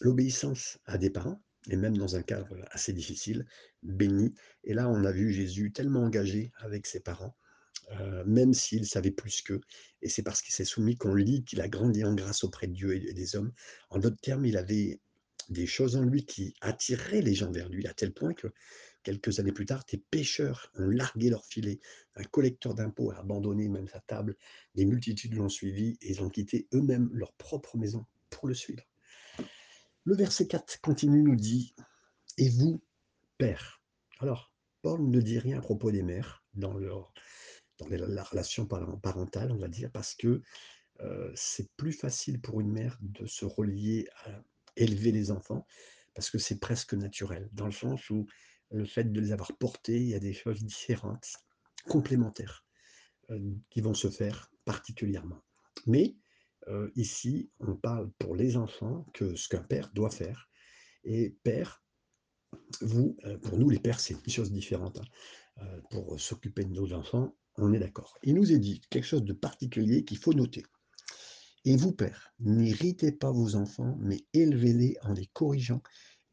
l'obéissance 0.00 0.78
à 0.86 0.96
des 0.96 1.10
parents 1.10 1.42
et 1.68 1.76
même 1.76 1.98
dans 1.98 2.16
un 2.16 2.22
cadre 2.22 2.56
assez 2.70 2.94
difficile, 2.94 3.44
béni 3.82 4.32
et 4.64 4.72
là, 4.72 4.88
on 4.88 5.04
a 5.04 5.12
vu 5.12 5.34
Jésus 5.34 5.70
tellement 5.70 6.04
engagé 6.04 6.50
avec 6.56 6.86
ses 6.86 7.00
parents, 7.00 7.36
heu, 8.00 8.24
même 8.24 8.54
s'il 8.54 8.86
savait 8.86 9.10
plus 9.10 9.42
qu'eux 9.42 9.60
et 10.00 10.08
c'est 10.08 10.22
parce 10.22 10.40
qu'il 10.40 10.54
s'est 10.54 10.64
soumis 10.64 10.96
qu'on 10.96 11.14
lit 11.14 11.44
qu'il 11.44 11.60
a 11.60 11.68
grandi 11.68 12.04
en 12.04 12.14
grâce 12.14 12.42
auprès 12.42 12.68
de 12.68 12.72
Dieu 12.72 12.94
et 12.96 13.12
des 13.12 13.36
hommes. 13.36 13.52
En 13.90 13.98
d'autres 13.98 14.20
termes, 14.22 14.46
il 14.46 14.56
avait 14.56 15.02
des 15.50 15.66
choses 15.66 15.96
en 15.96 16.02
lui 16.02 16.24
qui 16.24 16.54
attiraient 16.62 17.20
les 17.20 17.34
gens 17.34 17.52
vers 17.52 17.68
lui, 17.68 17.86
à 17.86 17.92
tel 17.92 18.14
point 18.14 18.32
que, 18.32 18.48
quelques 19.02 19.40
années 19.40 19.52
plus 19.52 19.66
tard, 19.66 19.84
des 19.90 19.98
pêcheurs 19.98 20.70
ont 20.76 20.88
largué 20.88 21.30
leurs 21.30 21.44
filets. 21.44 21.80
Un 22.16 22.24
collecteur 22.24 22.74
d'impôts 22.74 23.10
a 23.10 23.18
abandonné 23.18 23.68
même 23.68 23.88
sa 23.88 24.00
table. 24.00 24.36
Des 24.74 24.84
multitudes 24.84 25.34
l'ont 25.34 25.48
suivi 25.48 25.98
et 26.00 26.10
ils 26.10 26.22
ont 26.22 26.30
quitté 26.30 26.68
eux-mêmes 26.74 27.10
leur 27.12 27.32
propre 27.34 27.76
maison 27.76 28.06
pour 28.30 28.48
le 28.48 28.54
suivre. 28.54 28.84
Le 30.04 30.14
verset 30.14 30.46
4 30.46 30.80
continue, 30.80 31.22
nous 31.22 31.36
dit: 31.36 31.74
«Et 32.38 32.48
vous, 32.48 32.82
pères?» 33.38 33.82
alors, 34.22 34.52
Paul 34.82 35.10
ne 35.10 35.20
dit 35.20 35.40
rien 35.40 35.58
à 35.58 35.60
propos 35.60 35.90
des 35.90 36.04
mères 36.04 36.44
dans 36.54 36.74
leur 36.74 37.12
dans 37.78 37.88
la 37.88 38.22
relation 38.22 38.66
paren 38.66 39.00
parentale, 39.00 39.50
on 39.50 39.58
va 39.58 39.66
dire, 39.66 39.90
parce 39.90 40.14
que, 40.14 40.42
heu, 41.00 41.32
c'est 41.34 41.68
plus 41.76 41.92
facile 41.92 42.40
pour 42.40 42.60
une 42.60 42.70
mère 42.70 42.96
de 43.00 43.26
se 43.26 43.44
relier 43.44 44.08
à 44.24 44.42
élever 44.76 45.10
les 45.10 45.32
enfants, 45.32 45.66
parce 46.14 46.30
que 46.30 46.38
c'est 46.38 46.60
presque 46.60 46.94
naturel. 46.94 47.48
Dans 47.52 47.66
le 47.66 47.72
sens 47.72 48.10
où 48.10 48.26
le 48.72 48.84
fait 48.86 49.04
de 49.12 49.20
les 49.20 49.32
avoir 49.32 49.56
portés, 49.58 49.96
il 49.98 50.08
y 50.08 50.14
a 50.14 50.20
des 50.20 50.34
choses 50.34 50.64
différentes, 50.64 51.28
complémentaires, 51.88 52.64
heu, 53.30 53.40
qui 53.70 53.80
vont 53.80 53.94
se 53.94 54.10
faire 54.10 54.50
particulièrement. 54.64 55.42
Mais, 55.86 56.16
heu, 56.68 56.92
ici, 56.96 57.50
on 57.60 57.76
parle 57.76 58.10
pour 58.18 58.36
les 58.36 58.56
enfants 58.56 59.06
que 59.14 59.36
ce 59.36 59.48
qu'un 59.48 59.62
père 59.64 59.90
doit 59.94 60.10
faire 60.10 60.50
et 61.04 61.30
père 61.44 61.82
vous, 62.80 63.16
heu, 63.24 63.38
pour 63.38 63.58
nous 63.58 63.70
les 63.70 63.78
pères, 63.78 64.00
c'est 64.00 64.14
une 64.14 64.32
chose 64.32 64.52
différente, 64.52 64.98
hein. 65.00 65.04
Pour 65.90 66.18
s'occuper 66.20 66.64
de 66.64 66.72
nos 66.72 66.92
enfants, 66.92 67.36
on 67.56 67.72
est 67.72 67.78
d'accord. 67.78 68.18
Il 68.24 68.34
nous 68.34 68.52
est 68.52 68.58
dit 68.58 68.80
quelque 68.90 69.04
chose 69.06 69.24
de 69.24 69.32
particulier 69.34 70.04
qu'il 70.04 70.18
faut 70.18 70.32
noter. 70.32 70.64
«Et 71.64 71.76
vous 71.76 71.92
pères, 71.92 72.34
n'irritez 72.40 73.12
pas 73.12 73.30
vos 73.30 73.54
enfants, 73.54 73.96
mais 74.00 74.26
élevez-les 74.32 74.96
en 75.02 75.12
les 75.12 75.26
corrigeant 75.26 75.82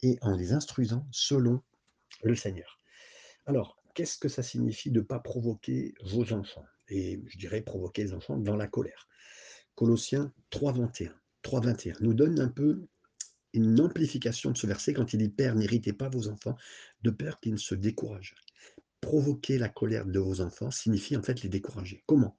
et 0.02 0.18
en 0.22 0.36
les 0.36 0.54
instruisant 0.54 1.08
selon 1.12 1.62
le 2.24 2.36
Seigneur». 2.36 2.80
Alors, 3.46 3.78
qu'est-ce 3.96 4.18
que 4.18 4.30
ça 4.30 4.44
signifie 4.44 4.92
de 4.92 5.02
pas 5.02 5.20
provoquer 5.20 5.94
vos 6.04 6.34
enfants? 6.34 6.66
Et 6.88 7.22
je 7.28 7.38
dirais 7.38 7.62
provoquer 7.62 8.04
les 8.04 8.14
enfants 8.14 8.38
dans 8.38 8.56
la 8.56 8.68
colère? 8.68 9.08
Colossiens 9.76 10.34
3:21 10.50 11.12
3:21 11.44 11.96
nous 12.02 12.14
donne 12.14 12.40
un 12.40 12.50
peu 12.50 12.88
une 13.54 13.80
amplification 13.80 14.52
de 14.52 14.58
ce 14.58 14.68
verset 14.68 14.94
quand 14.94 15.14
il 15.14 15.18
dit: 15.18 15.30
«Pères, 15.30 15.56
n'irritez 15.56 15.94
pas 15.94 16.10
vos 16.10 16.28
enfants, 16.28 16.56
de 17.02 17.10
peur 17.10 17.40
qu'ils 17.40 17.54
ne 17.54 17.58
se 17.58 17.76
découragent». 17.76 18.36
Provoquer 19.02 19.58
la 19.58 19.70
colère 19.70 20.06
de 20.06 20.20
vos 20.20 20.42
enfants 20.42 20.72
signifie 20.72 21.16
en 21.16 21.24
fait 21.24 21.42
les 21.42 21.50
décourager. 21.50 22.04
Comment? 22.06 22.38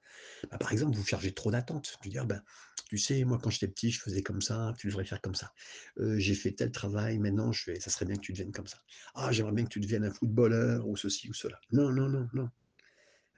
Bah, 0.51 0.57
par 0.59 0.71
exemple, 0.71 0.95
vous 0.95 1.05
chargez 1.05 1.33
trop 1.33 1.51
d'attentes. 1.51 1.97
Veux 2.03 2.11
dire: 2.11 2.25
«Ben, 2.25 2.43
tu 2.91 2.97
sais, 2.97 3.23
moi 3.23 3.39
quand 3.41 3.49
j'étais 3.49 3.69
petit, 3.69 3.89
je 3.89 4.01
faisais 4.01 4.21
comme 4.21 4.41
ça, 4.41 4.73
tu 4.77 4.87
devrais 4.87 5.05
faire 5.05 5.21
comme 5.21 5.33
ça. 5.35 5.53
Heu, 5.97 6.19
j'ai 6.19 6.35
fait 6.35 6.51
tel 6.51 6.71
travail, 6.71 7.19
maintenant 7.19 7.53
ça 7.53 7.89
serait 7.89 8.05
bien 8.05 8.17
que 8.17 8.21
tu 8.21 8.33
deviennes 8.33 8.51
comme 8.51 8.67
ça. 8.67 8.79
Ah, 9.15 9.31
j'aimerais 9.31 9.53
bien 9.53 9.63
que 9.63 9.69
tu 9.69 9.79
deviennes 9.79 10.03
un 10.03 10.11
footballeur 10.11 10.85
ou 10.89 10.97
ceci 10.97 11.29
ou 11.29 11.33
cela». 11.33 11.57
Non, 11.71 11.89
non, 11.93 12.09
non, 12.09 12.27
non. 12.33 12.49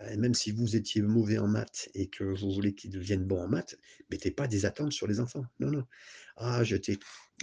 Heu, 0.01 0.17
même 0.17 0.33
si 0.33 0.51
vous 0.51 0.75
étiez 0.75 1.01
mauvais 1.03 1.37
en 1.37 1.47
maths 1.47 1.89
et 1.93 2.09
que 2.09 2.23
vous 2.23 2.51
voulez 2.53 2.75
qu'ils 2.75 2.91
deviennent 2.91 3.25
bons 3.25 3.43
en 3.43 3.47
maths, 3.49 3.77
mettez 4.11 4.31
pas 4.31 4.47
des 4.47 4.65
attentes 4.65 4.93
sur 4.93 5.07
les 5.07 5.19
enfants. 5.19 5.45
Non, 5.59 5.71
non. 5.71 5.85
«Ah, 6.37 6.63
j'étais 6.63 6.97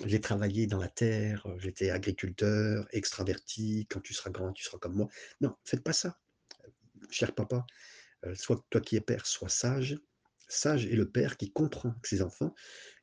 j'ai 0.06 0.20
travaillé 0.20 0.66
dans 0.66 0.78
la 0.78 0.88
terre, 0.88 1.46
heu, 1.48 1.58
j'étais 1.60 1.90
agriculteur, 1.90 2.86
extraverti, 2.92 3.86
quand 3.90 4.00
tu 4.00 4.14
seras 4.14 4.30
grand, 4.30 4.52
tu 4.52 4.64
seras 4.64 4.78
comme 4.78 4.94
moi». 4.96 5.08
Non, 5.40 5.56
faites 5.64 5.82
pas 5.84 5.92
ça. 5.94 6.18
Cher 7.10 7.34
papa, 7.34 7.66
heu, 8.26 8.34
sois 8.36 8.64
toi 8.70 8.80
qui 8.80 8.96
es 8.96 9.00
père, 9.02 9.26
sois 9.26 9.48
sage. 9.50 9.98
Sage 10.50 10.86
est 10.86 10.96
le 10.96 11.08
père 11.08 11.36
qui 11.36 11.52
comprend 11.52 11.92
que 12.02 12.08
ses 12.08 12.22
enfants 12.22 12.54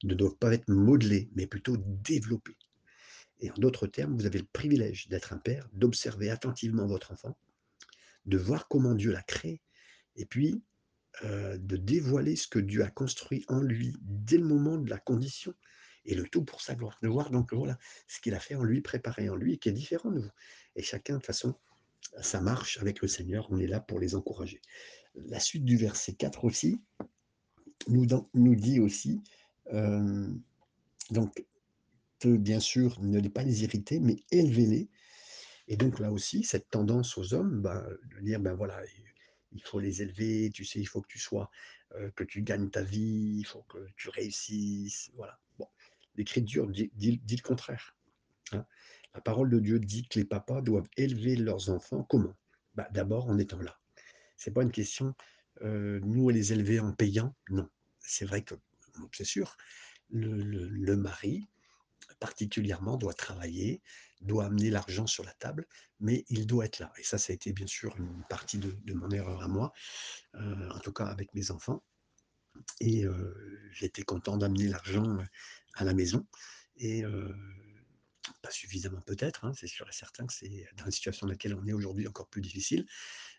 ne 0.03 0.13
doivent 0.13 0.37
pas 0.37 0.53
être 0.53 0.67
modelés, 0.67 1.29
mais 1.33 1.47
plutôt 1.47 1.77
développés. 1.77 2.57
Et 3.39 3.49
en 3.51 3.55
d'autres 3.55 3.87
termes, 3.87 4.15
vous 4.17 4.25
avez 4.25 4.39
le 4.39 4.47
privilège 4.51 5.07
d'être 5.07 5.31
un 5.31 5.37
père, 5.37 5.69
d'observer 5.71 6.29
attentivement 6.29 6.87
votre 6.87 7.11
enfant, 7.11 7.37
de 8.25 8.37
voir 8.37 8.67
comment 8.67 8.95
Dieu 8.95 9.11
l'a 9.11 9.21
créé 9.21 9.61
et 10.17 10.25
puis, 10.25 10.61
heu, 11.23 11.57
de 11.57 11.77
dévoiler 11.77 12.35
ce 12.35 12.47
que 12.47 12.59
Dieu 12.59 12.83
a 12.83 12.89
construit 12.89 13.45
en 13.47 13.61
lui 13.61 13.95
dès 14.01 14.37
le 14.37 14.45
moment 14.45 14.77
de 14.77 14.89
la 14.89 14.97
condition 14.97 15.53
et 16.03 16.15
le 16.15 16.27
tout 16.27 16.43
pour 16.43 16.61
sa 16.61 16.75
gloire. 16.75 16.97
De 17.01 17.07
voir 17.07 17.29
donc 17.29 17.53
voilà, 17.53 17.77
ce 18.07 18.19
qu'il 18.19 18.33
a 18.33 18.39
fait 18.39 18.55
en 18.55 18.63
lui, 18.63 18.81
préparé 18.81 19.29
en 19.29 19.35
lui 19.35 19.57
qui 19.59 19.69
est 19.69 19.73
différent 19.73 20.11
de 20.11 20.19
vous. 20.19 20.31
Et 20.75 20.81
chacun 20.81 21.13
de 21.13 21.19
toute 21.19 21.27
façon, 21.27 21.55
ça 22.21 22.41
marche 22.41 22.77
avec 22.79 23.01
le 23.01 23.07
Seigneur, 23.07 23.47
on 23.51 23.59
est 23.59 23.67
là 23.67 23.79
pour 23.79 23.99
les 23.99 24.15
encourager. 24.15 24.61
La 25.15 25.39
suite 25.39 25.65
du 25.65 25.77
verset 25.77 26.13
4 26.13 26.43
aussi 26.43 26.81
nous 27.87 28.55
dit 28.55 28.79
aussi, 28.79 29.21
hem, 29.67 30.41
donc 31.11 31.45
bien 32.25 32.59
sûr, 32.59 32.99
ne 33.01 33.19
les 33.19 33.29
pas 33.29 33.43
les 33.43 33.63
irriter, 33.63 33.99
mais 33.99 34.17
élevez-les 34.31 34.89
et 35.67 35.77
donc 35.77 35.99
là 35.99 36.11
aussi, 36.11 36.43
cette 36.43 36.69
tendance 36.69 37.17
aux 37.17 37.33
hommes, 37.33 37.61
bah, 37.61 37.85
de 38.15 38.21
dire: 38.21 38.39
«Ben 38.39 38.53
voilà, 38.55 38.81
il 39.51 39.61
faut 39.63 39.79
les 39.79 40.01
élever, 40.01 40.49
tu 40.53 40.65
sais, 40.65 40.79
il 40.79 40.85
faut 40.85 41.01
que 41.01 41.07
tu 41.09 41.19
sois, 41.19 41.49
heu, 41.95 42.11
que 42.15 42.23
tu 42.23 42.41
gagnes 42.41 42.69
ta 42.69 42.83
vie, 42.83 43.37
il 43.39 43.45
faut 43.45 43.63
que 43.63 43.79
tu 43.97 44.09
réussisses», 44.09 45.11
voilà. 45.15 45.39
Bon, 45.59 45.67
l'Écriture 46.15 46.67
dit 46.69 46.91
dit 46.95 47.21
le 47.35 47.41
contraire, 47.43 47.95
hein. 48.53 48.65
La 49.15 49.21
parole 49.21 49.49
de 49.49 49.59
Dieu 49.59 49.79
dit 49.79 50.07
que 50.07 50.19
les 50.19 50.25
papas 50.25 50.61
doivent 50.61 50.89
élever 50.97 51.35
leurs 51.37 51.69
enfants 51.71 52.03
comment? 52.03 52.35
Bah, 52.75 52.87
d'abord 52.93 53.27
en 53.29 53.37
étant 53.39 53.59
là. 53.61 53.79
C'est 54.37 54.51
pas 54.53 54.63
une 54.63 54.71
question, 54.71 55.15
heu, 55.63 55.99
nous, 56.03 56.29
les 56.29 56.53
élever 56.53 56.79
en 56.79 56.93
payant, 56.93 57.35
non. 57.49 57.69
C'est 57.99 58.25
vrai 58.25 58.43
que, 58.43 58.55
c'est 59.13 59.23
sûr, 59.25 59.57
le 60.11 60.95
mari, 60.95 61.47
particulièrement, 62.19 62.97
doit 62.97 63.13
travailler, 63.13 63.81
doit 64.21 64.45
amener 64.45 64.69
l'argent 64.71 65.07
sur 65.07 65.23
la 65.23 65.33
table, 65.33 65.67
mais 65.99 66.25
il 66.29 66.47
doit 66.47 66.65
être 66.65 66.79
là. 66.79 66.91
Et 66.97 67.03
ça, 67.03 67.17
ça 67.17 67.31
a 67.33 67.35
été 67.35 67.53
bien 67.53 67.67
sûr 67.67 67.95
une 67.97 68.23
partie 68.29 68.59
de 68.59 68.93
mon 68.93 69.09
erreur 69.11 69.43
à 69.43 69.47
moi, 69.47 69.73
heu, 70.35 70.69
en 70.71 70.79
tout 70.79 70.93
cas 70.93 71.05
avec 71.05 71.33
mes 71.35 71.51
enfants. 71.51 71.83
Et 72.79 73.05
heu, 73.05 73.69
j'étais 73.71 74.03
content 74.03 74.37
d'amener 74.37 74.67
l'argent, 74.67 75.17
à 75.75 75.83
la 75.83 75.93
maison. 75.93 76.25
Et 76.77 77.03
pas 78.41 78.51
suffisamment 78.51 79.01
peut-être, 79.01 79.45
hein, 79.45 79.53
c'est 79.55 79.67
sûr 79.67 79.87
et 79.89 79.93
certain 79.93 80.25
que 80.25 80.33
c'est 80.33 80.49
dans 80.77 80.85
la 80.85 80.91
situation 80.91 81.27
dans 81.27 81.31
laquelle 81.31 81.55
on 81.55 81.65
est 81.65 81.73
aujourd'hui 81.73 82.07
encore 82.07 82.27
plus 82.27 82.41
difficile, 82.41 82.85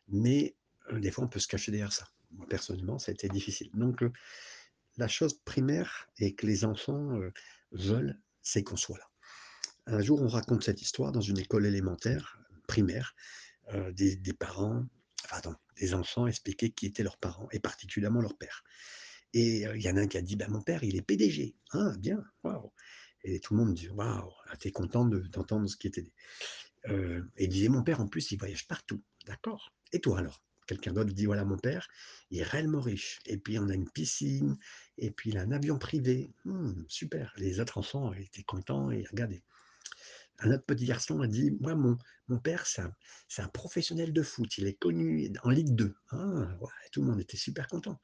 mais 0.09 0.57
des 0.93 1.11
fois 1.11 1.25
on 1.25 1.29
peut 1.29 1.41
se 1.41 1.49
cacher 1.49 1.73
derrière 1.73 1.93
ça. 1.93 2.07
Moi 2.33 2.47
personnellement, 2.49 2.99
ça 2.99 3.11
a 3.11 3.15
été 3.15 3.29
difficile 3.29 3.71
donc 3.75 4.03
la 4.97 5.09
chose 5.09 5.35
primaire 5.45 6.09
et 6.19 6.35
que 6.35 6.47
les 6.47 6.65
enfants, 6.65 7.17
heu, 7.21 7.33
veulent, 7.73 8.19
c'est 8.43 8.63
qu'on 8.63 8.77
soit 8.77 8.99
là. 8.99 9.09
Un 9.87 10.03
jour, 10.03 10.21
on 10.21 10.29
raconte 10.29 10.65
cette 10.65 10.83
histoire 10.83 11.13
dans 11.13 11.21
une 11.21 11.39
école 11.39 11.67
élémentaire, 11.67 12.39
primaire, 12.67 13.15
heu, 13.75 13.93
des 13.93 14.19
parents, 14.39 14.85
pardon, 15.31 15.55
des 15.77 15.95
enfants 15.95 16.27
expliquaient 16.27 16.71
qui 16.71 16.87
étaient 16.87 17.05
leurs 17.05 17.19
parents 17.19 17.49
et 17.53 17.61
particulièrement 17.61 18.21
leur 18.21 18.37
père 18.37 18.65
et 19.35 19.67
heu, 19.67 19.77
il 19.77 19.83
y 19.83 19.91
en 19.91 19.97
a 19.97 20.01
un 20.03 20.07
qui 20.07 20.17
a 20.19 20.23
dit: 20.23 20.37
«Bah, 20.37 20.49
mon 20.49 20.63
père, 20.63 20.83
il 20.85 20.97
est 20.97 21.03
PDG». 21.03 21.55
«Ah 21.73 21.93
bien, 21.99 22.25
waouh» 22.45 22.73
et 23.25 23.41
tout 23.41 23.55
le 23.55 23.61
monde 23.65 23.75
dit: 23.75 23.89
«Waouh!» 23.89 24.31
ah, 24.49 24.57
tu 24.57 24.69
es 24.69 24.73
content 24.73 25.05
de 25.07 25.21
d'entendre 25.21 25.69
ce 25.69 25.77
qui 25.77 25.89
était 25.89 26.03
dit. 26.03 26.15
Et 26.89 27.45
il 27.45 27.49
disait: 27.49 27.69
«Mon 27.69 27.83
père, 27.83 28.01
en 28.01 28.09
plus, 28.09 28.31
il 28.33 28.39
voyage 28.39 28.67
partout». 28.67 29.03
«D'accord? 29.27 29.73
Et 29.93 30.01
toi 30.01 30.19
alors?» 30.19 30.43
Quelqu'un 30.69 30.93
d'autre 30.93 31.13
dit: 31.13 31.27
«Voilà, 31.27 31.45
mon 31.45 31.59
père, 31.59 31.89
il 32.31 32.39
est 32.39 32.45
réellement 32.45 32.81
riche 32.81 33.19
et 33.27 33.39
puis 33.39 33.59
on 33.59 33.69
a 33.69 33.75
une 33.75 33.91
piscine 33.91 34.57
et 34.99 35.11
puis 35.11 35.31
il 35.31 35.39
a 35.39 35.43
un 35.43 35.51
avion 35.51 35.79
privé». 35.79 36.31
«Mmh, 36.45 36.85
super». 36.87 37.35
Les 37.39 37.59
autres 37.59 37.79
enfants 37.79 38.13
étaient 38.13 38.45
contents 38.45 38.93
et 38.93 39.05
regardaient. 39.11 39.43
Un 40.39 40.53
autre 40.53 40.65
petit 40.65 40.85
garçon 40.85 41.21
a 41.21 41.27
dit: 41.27 41.51
«Moi, 41.61 41.75
mon 41.75 42.39
père, 42.39 42.67
c'est 42.67 43.43
un 43.43 43.49
professionnel 43.49 44.13
de 44.13 44.23
foot, 44.23 44.57
il 44.59 44.67
est 44.69 44.79
connu 44.79 45.33
en 45.43 45.51
Ligue 45.51 45.75
2». 45.75 45.95
«Ah 46.11 46.57
ouais», 46.61 46.69
tout 46.93 47.01
le 47.01 47.09
monde 47.09 47.21
était 47.21 47.37
super 47.37 47.67
content 47.67 48.01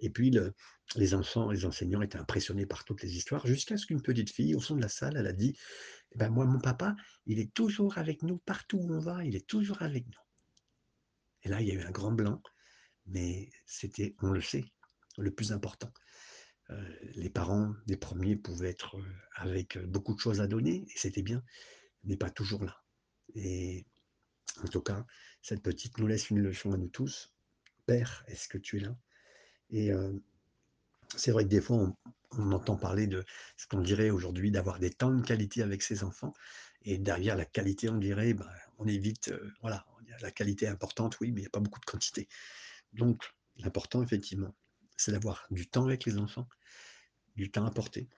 et 0.00 0.10
puis 0.10 0.30
le 0.30 0.54
les 0.96 1.14
enfants, 1.14 1.50
les 1.50 1.64
enseignants 1.64 2.02
étaient 2.02 2.18
impressionnés 2.18 2.66
par 2.66 2.84
toutes 2.84 3.02
les 3.02 3.16
histoires 3.16 3.46
jusqu'à 3.46 3.76
ce 3.78 3.86
qu'une 3.86 4.02
petite 4.02 4.30
fille, 4.30 4.54
au 4.54 4.60
fond 4.60 4.76
de 4.76 4.82
la 4.82 4.88
salle, 4.88 5.16
elle 5.16 5.26
a 5.26 5.32
dit: 5.32 5.56
«Eh 6.12 6.18
ben, 6.18 6.28
moi, 6.28 6.44
mon 6.44 6.60
papa, 6.60 6.94
il 7.26 7.38
est 7.38 7.52
toujours 7.54 7.96
avec 7.96 8.22
nous 8.22 8.38
partout 8.38 8.78
où 8.78 8.92
on 8.92 9.00
va, 9.00 9.24
il 9.24 9.34
est 9.34 9.46
toujours 9.46 9.82
avec 9.82 10.06
nous». 10.06 10.23
Et 11.44 11.48
là, 11.48 11.60
il 11.60 11.68
y 11.68 11.70
a 11.70 11.74
eu 11.74 11.82
un 11.82 11.90
grand 11.90 12.12
blanc, 12.12 12.42
mais 13.06 13.50
c'était, 13.66 14.14
on 14.22 14.30
le 14.32 14.40
sait, 14.40 14.64
le 15.18 15.30
plus 15.30 15.52
important. 15.52 15.92
Heu, 16.70 16.98
les 17.16 17.30
parents 17.30 17.74
des 17.86 17.96
premiers 17.96 18.36
pouvaient 18.36 18.70
être, 18.70 18.96
heu, 18.98 19.04
avec, 19.36 19.76
heu, 19.76 19.86
beaucoup 19.86 20.14
de 20.14 20.20
choses 20.20 20.40
à 20.40 20.46
donner 20.46 20.86
et 20.88 20.98
c'était 20.98 21.22
bien, 21.22 21.42
mais 22.04 22.16
pas 22.16 22.30
toujours 22.30 22.64
là 22.64 22.84
et 23.34 23.86
en 24.62 24.68
tout 24.68 24.80
cas, 24.80 25.04
cette 25.42 25.62
petite 25.62 25.98
nous 25.98 26.06
laisse 26.06 26.30
une 26.30 26.40
leçon 26.40 26.72
à 26.72 26.76
nous 26.76 26.88
tous. 26.88 27.32
Père, 27.86 28.24
est-ce 28.28 28.48
que 28.48 28.58
tu 28.58 28.78
es 28.78 28.80
là? 28.80 28.96
Et 29.70 29.90
c'est 31.16 31.32
vrai 31.32 31.44
que 31.44 31.48
des 31.48 31.60
fois, 31.60 31.92
on 32.32 32.52
entend 32.52 32.76
parler 32.76 33.06
de 33.06 33.24
ce 33.56 33.66
qu'on 33.66 33.80
dirait 33.80 34.10
aujourd'hui 34.10 34.50
d'avoir 34.50 34.78
des 34.78 34.90
temps 34.90 35.12
de 35.12 35.22
qualité 35.22 35.62
avec 35.62 35.82
ses 35.82 36.04
enfants 36.04 36.32
et 36.82 36.98
derrière 36.98 37.36
la 37.36 37.44
qualité, 37.44 37.88
on 37.88 37.98
dirait, 37.98 38.34
bah, 38.34 38.50
on 38.78 38.86
évite, 38.86 39.32
voilà, 39.60 39.86
la 40.20 40.30
qualité 40.30 40.66
est 40.66 40.68
importante, 40.68 41.18
oui, 41.20 41.32
mais 41.32 41.40
il 41.40 41.44
y 41.44 41.46
a 41.46 41.50
pas 41.50 41.60
beaucoup 41.60 41.80
de 41.80 41.84
quantité. 41.84 42.28
Donc 42.92 43.22
l'important 43.56 44.02
effectivement, 44.02 44.54
c'est 44.96 45.12
d'avoir 45.12 45.46
du 45.50 45.66
temps 45.66 45.84
avec 45.84 46.04
les 46.04 46.18
enfants, 46.18 46.48
du 47.36 47.50
temps 47.50 47.66
apporté. 47.66 48.08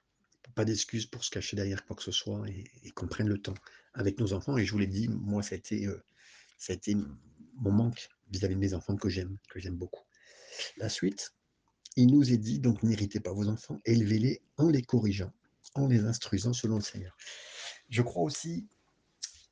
Pas 0.54 0.64
d'excuses 0.64 1.06
pour 1.06 1.24
se 1.24 1.30
cacher 1.30 1.56
derrière 1.56 1.84
quoi 1.84 1.96
que 1.96 2.02
ce 2.02 2.12
soit 2.12 2.44
et 2.48 2.90
qu'on 2.92 3.08
prenne 3.08 3.28
le 3.28 3.38
temps 3.38 3.54
avec 3.94 4.20
nos 4.20 4.32
enfants 4.32 4.56
et 4.56 4.64
je 4.64 4.72
vous 4.72 4.78
l'ai 4.78 4.86
dit, 4.86 5.08
moi 5.08 5.42
ça 5.42 5.54
a 5.54 5.58
été, 5.58 5.86
heu, 5.86 6.02
ça 6.58 6.72
a 6.72 6.76
été 6.76 6.94
mon 7.54 7.72
manque 7.72 8.08
vis-à-vis 8.30 8.54
de 8.54 8.60
mes 8.60 8.74
enfants 8.74 8.96
que 8.96 9.08
j'aime, 9.08 9.38
que 9.48 9.58
j'aime 9.58 9.76
beaucoup. 9.76 10.04
La 10.76 10.88
suite, 10.88 11.34
il 11.96 12.08
nous 12.08 12.30
est 12.32 12.38
dit 12.38 12.60
donc: 12.60 12.82
«N'irritez 12.82 13.20
pas 13.20 13.32
vos 13.32 13.48
enfants, 13.48 13.80
élevez-les 13.84 14.42
en 14.58 14.68
les 14.68 14.82
corrigeant, 14.82 15.32
en 15.74 15.88
les 15.88 16.00
instruisant 16.04 16.52
selon 16.52 16.76
le 16.76 16.82
Seigneur». 16.82 17.16
Je 17.88 18.02
crois 18.02 18.22
aussi, 18.22 18.66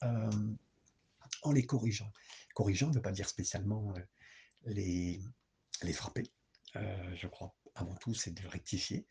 hem, 0.02 0.56
en 1.44 1.52
les 1.52 1.64
corrigeant. 1.64 2.12
Corrigeant 2.54 2.88
ne 2.88 2.94
veut 2.94 3.02
pas 3.02 3.12
dire 3.12 3.28
spécialement, 3.28 3.94
heu, 3.96 4.04
les 4.66 5.92
frapper. 5.92 6.24
Heu, 6.76 7.14
je 7.16 7.28
crois 7.28 7.54
avant 7.74 7.94
tout, 7.96 8.14
c'est 8.14 8.32
de 8.32 8.46
rectifier 8.48 9.06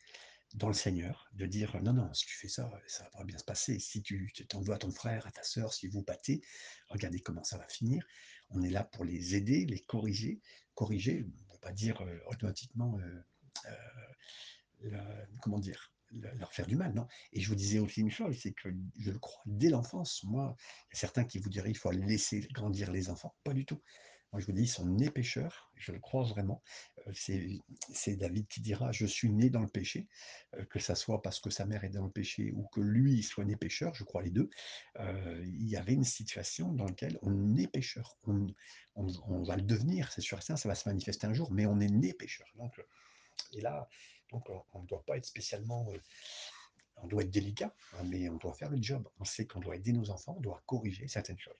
dans 0.54 0.68
le 0.68 0.74
Seigneur, 0.74 1.28
de 1.32 1.46
dire: 1.46 1.82
«Non, 1.82 1.92
non, 1.92 2.12
si 2.14 2.26
tu 2.26 2.36
fais 2.36 2.48
ça, 2.48 2.70
ça 2.86 3.04
va 3.04 3.10
pas 3.10 3.24
bien 3.24 3.38
se 3.38 3.44
passer. 3.44 3.78
Si 3.78 4.02
tu 4.02 4.32
t'en 4.48 4.60
veux 4.60 4.72
à 4.72 4.78
ton 4.78 4.90
frère, 4.90 5.26
à 5.26 5.32
ta 5.32 5.42
sœur, 5.42 5.72
si 5.74 5.88
vous 5.88 6.02
battez, 6.02 6.42
regardez 6.88 7.20
comment 7.20 7.44
ça 7.44 7.58
va 7.58 7.66
finir». 7.68 8.06
On 8.50 8.62
est 8.62 8.70
là 8.70 8.84
pour 8.84 9.04
les 9.04 9.34
aider, 9.34 9.64
les 9.66 9.80
corriger. 9.80 10.40
Corriger 10.74 11.24
ne 11.24 11.52
veut 11.52 11.58
pas 11.60 11.72
dire, 11.72 12.04
automatiquement, 12.26 13.00
comment 15.40 15.58
dire? 15.58 15.93
Leur 16.36 16.52
faire 16.52 16.66
du 16.66 16.76
mal, 16.76 16.94
non? 16.94 17.06
Et 17.32 17.40
je 17.40 17.48
vous 17.48 17.54
disais 17.54 17.78
aussi 17.78 18.00
une 18.00 18.10
chose, 18.10 18.38
c'est 18.40 18.52
que 18.52 18.68
je 18.98 19.10
le 19.10 19.18
crois 19.18 19.42
dès 19.46 19.68
l'enfance. 19.68 20.22
Moi, 20.24 20.56
certains 20.92 21.24
qui 21.24 21.38
vous 21.38 21.48
diraient 21.48 21.70
il 21.70 21.76
faut 21.76 21.90
laisser 21.90 22.40
grandir 22.52 22.90
les 22.90 23.10
enfants. 23.10 23.34
Pas 23.44 23.52
du 23.52 23.64
tout. 23.64 23.80
Moi, 24.34 24.40
je 24.40 24.46
vous 24.46 24.52
dis, 24.52 24.62
ils 24.62 24.68
sont 24.68 24.84
nés 24.84 25.10
pécheurs, 25.10 25.70
je 25.76 25.92
le 25.92 26.00
crois 26.00 26.24
vraiment. 26.24 26.60
Euh, 27.06 27.12
c'est 27.92 28.16
David 28.16 28.48
qui 28.48 28.60
dira 28.60 28.90
Je 28.90 29.06
suis 29.06 29.30
né 29.30 29.48
dans 29.48 29.60
le 29.60 29.68
péché, 29.68 30.08
euh, 30.56 30.64
que 30.64 30.80
ça 30.80 30.96
soit 30.96 31.22
parce 31.22 31.38
que 31.38 31.50
sa 31.50 31.64
mère 31.66 31.84
est 31.84 31.90
dans 31.90 32.04
le 32.04 32.10
péché 32.10 32.50
ou 32.52 32.66
que 32.72 32.80
lui 32.80 33.22
soit 33.22 33.44
né 33.44 33.54
pécheur, 33.54 33.94
je 33.94 34.02
crois 34.02 34.22
les 34.22 34.32
deux. 34.32 34.50
Euh, 34.98 35.40
il 35.46 35.68
y 35.68 35.76
avait 35.76 35.92
une 35.92 36.02
situation 36.02 36.72
dans 36.72 36.86
laquelle 36.86 37.16
on 37.22 37.56
est 37.56 37.68
pécheur. 37.68 38.18
On, 38.96 39.42
va 39.44 39.54
le 39.54 39.62
devenir, 39.62 40.10
c'est 40.10 40.20
sûr 40.20 40.38
et 40.38 40.42
ça, 40.42 40.56
ça 40.56 40.68
va 40.68 40.74
se 40.74 40.88
manifester 40.88 41.28
un 41.28 41.32
jour, 41.32 41.52
mais 41.52 41.66
on 41.66 41.78
est 41.78 41.86
né 41.88 42.12
pécheur. 42.12 42.48
Donc, 42.56 42.72
et 43.52 43.60
là, 43.60 43.88
donc 44.34 44.66
on 44.72 44.82
ne 44.82 44.86
doit 44.86 45.04
pas 45.04 45.16
être 45.16 45.26
spécialement 45.26 45.86
on 47.02 47.06
doit 47.06 47.22
être 47.22 47.30
délicat, 47.30 47.74
hein, 47.94 48.04
mais 48.04 48.28
on 48.28 48.36
doit 48.36 48.54
faire 48.54 48.70
le 48.70 48.80
job. 48.80 49.08
On 49.18 49.24
sait 49.24 49.46
qu'on 49.46 49.60
doit 49.60 49.76
aider 49.76 49.92
nos 49.92 50.10
enfants, 50.10 50.34
on 50.38 50.40
doit 50.40 50.62
corriger 50.66 51.08
certaines 51.08 51.38
choses. 51.38 51.56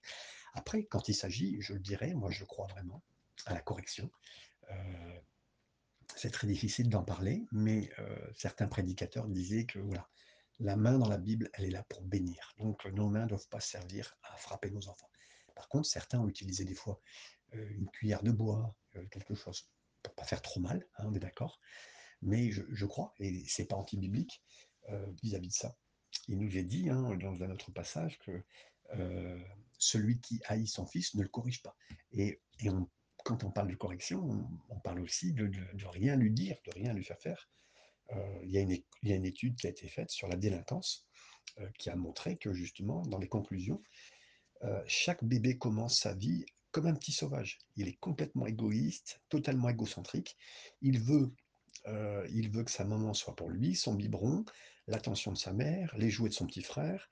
Après, 0.53 0.85
quand 0.85 1.07
il 1.09 1.13
s'agit, 1.13 1.61
je 1.61 1.73
le 1.73 1.79
dirais, 1.79 2.13
moi 2.13 2.31
je 2.31 2.43
crois 2.45 2.67
vraiment 2.67 3.03
à 3.45 3.53
la 3.53 3.61
correction. 3.61 4.09
Euh, 4.71 5.19
c'est 6.15 6.31
très 6.31 6.47
difficile 6.47 6.89
d'en 6.89 7.03
parler, 7.03 7.45
mais 7.51 7.89
euh, 7.99 8.31
certains 8.35 8.67
prédicateurs 8.67 9.27
disaient 9.27 9.65
que 9.65 9.79
voilà, 9.79 10.07
la 10.59 10.77
main 10.77 10.97
dans 10.97 11.09
la 11.09 11.17
Bible, 11.17 11.49
elle 11.53 11.65
est 11.65 11.71
là 11.71 11.83
pour 11.89 12.01
bénir. 12.01 12.53
Donc 12.57 12.85
nos 12.85 13.09
mains 13.09 13.23
ne 13.23 13.29
doivent 13.29 13.49
pas 13.49 13.59
servir 13.59 14.17
à 14.23 14.35
frapper 14.37 14.71
nos 14.71 14.87
enfants. 14.87 15.09
Par 15.55 15.67
contre, 15.69 15.87
certains 15.87 16.19
ont 16.19 16.27
utilisé 16.27 16.63
des 16.63 16.75
fois 16.75 17.01
euh, 17.53 17.69
une 17.69 17.89
cuillère 17.89 18.23
de 18.23 18.31
bois, 18.31 18.75
quelque 19.11 19.35
chose, 19.35 19.69
pour 20.01 20.15
pas 20.15 20.23
faire 20.23 20.41
trop 20.41 20.61
mal, 20.61 20.85
hein, 20.97 21.05
on 21.07 21.13
est 21.13 21.19
d'accord. 21.19 21.59
Mais 22.25 22.51
je, 22.51 22.85
crois, 22.85 23.13
et 23.19 23.43
c'est 23.47 23.65
pas 23.65 23.75
anti-biblique 23.75 24.41
vis-à-vis 25.23 25.49
de 25.49 25.53
ça. 25.53 25.77
Il 26.27 26.39
nous 26.39 26.57
est 26.57 26.63
dit 26.63 26.89
hein, 26.89 27.15
dans 27.15 27.41
un 27.43 27.51
autre 27.51 27.71
passage 27.71 28.17
que 28.19 28.43
celui 29.77 30.19
qui 30.19 30.41
haït 30.45 30.67
son 30.67 30.85
fils 30.85 31.15
ne 31.15 31.23
le 31.23 31.29
corrige 31.29 31.61
pas. 31.61 31.75
Et, 32.11 32.39
quand 33.25 33.43
on 33.43 33.49
parle 33.49 33.69
de 33.69 33.75
correction, 33.75 34.47
on, 34.69 34.79
parle 34.79 34.99
aussi 34.99 35.33
de, 35.33 35.49
rien 35.89 36.15
lui 36.15 36.31
dire, 36.31 36.57
de 36.65 36.71
rien 36.71 36.93
lui 36.93 37.03
faire 37.03 37.19
faire. 37.19 37.49
Euh, 38.11 38.39
il, 38.43 38.51
y 38.51 38.57
a 38.57 38.61
une, 39.15 39.25
étude 39.25 39.55
qui 39.55 39.65
a 39.65 39.71
été 39.71 39.87
faite 39.87 40.11
sur 40.11 40.27
la 40.27 40.35
délinquance 40.35 41.07
euh, 41.59 41.67
qui 41.79 41.89
a 41.89 41.95
montré 41.95 42.37
que 42.37 42.53
justement, 42.53 43.01
dans 43.07 43.17
les 43.17 43.27
conclusions, 43.27 43.81
euh, 44.63 44.83
chaque 44.85 45.23
bébé 45.23 45.57
commence 45.57 45.99
sa 45.99 46.13
vie 46.13 46.45
comme 46.69 46.85
un 46.85 46.93
petit 46.93 47.13
sauvage. 47.13 47.57
Il 47.77 47.87
est 47.87 47.97
complètement 47.97 48.45
égoïste, 48.45 49.19
totalement 49.29 49.69
égocentrique. 49.69 50.37
Il 50.81 50.99
veut, 50.99 51.33
il 52.31 52.49
veut 52.49 52.63
que 52.63 52.71
sa 52.71 52.83
maman 52.83 53.13
soit 53.13 53.35
pour 53.35 53.49
lui, 53.49 53.75
son 53.75 53.93
biberon, 53.93 54.45
l'attention 54.87 55.31
de 55.31 55.37
sa 55.37 55.53
mère, 55.53 55.93
les 55.97 56.09
jouets 56.09 56.29
de 56.29 56.33
son 56.33 56.47
petit 56.47 56.63
frère 56.63 57.09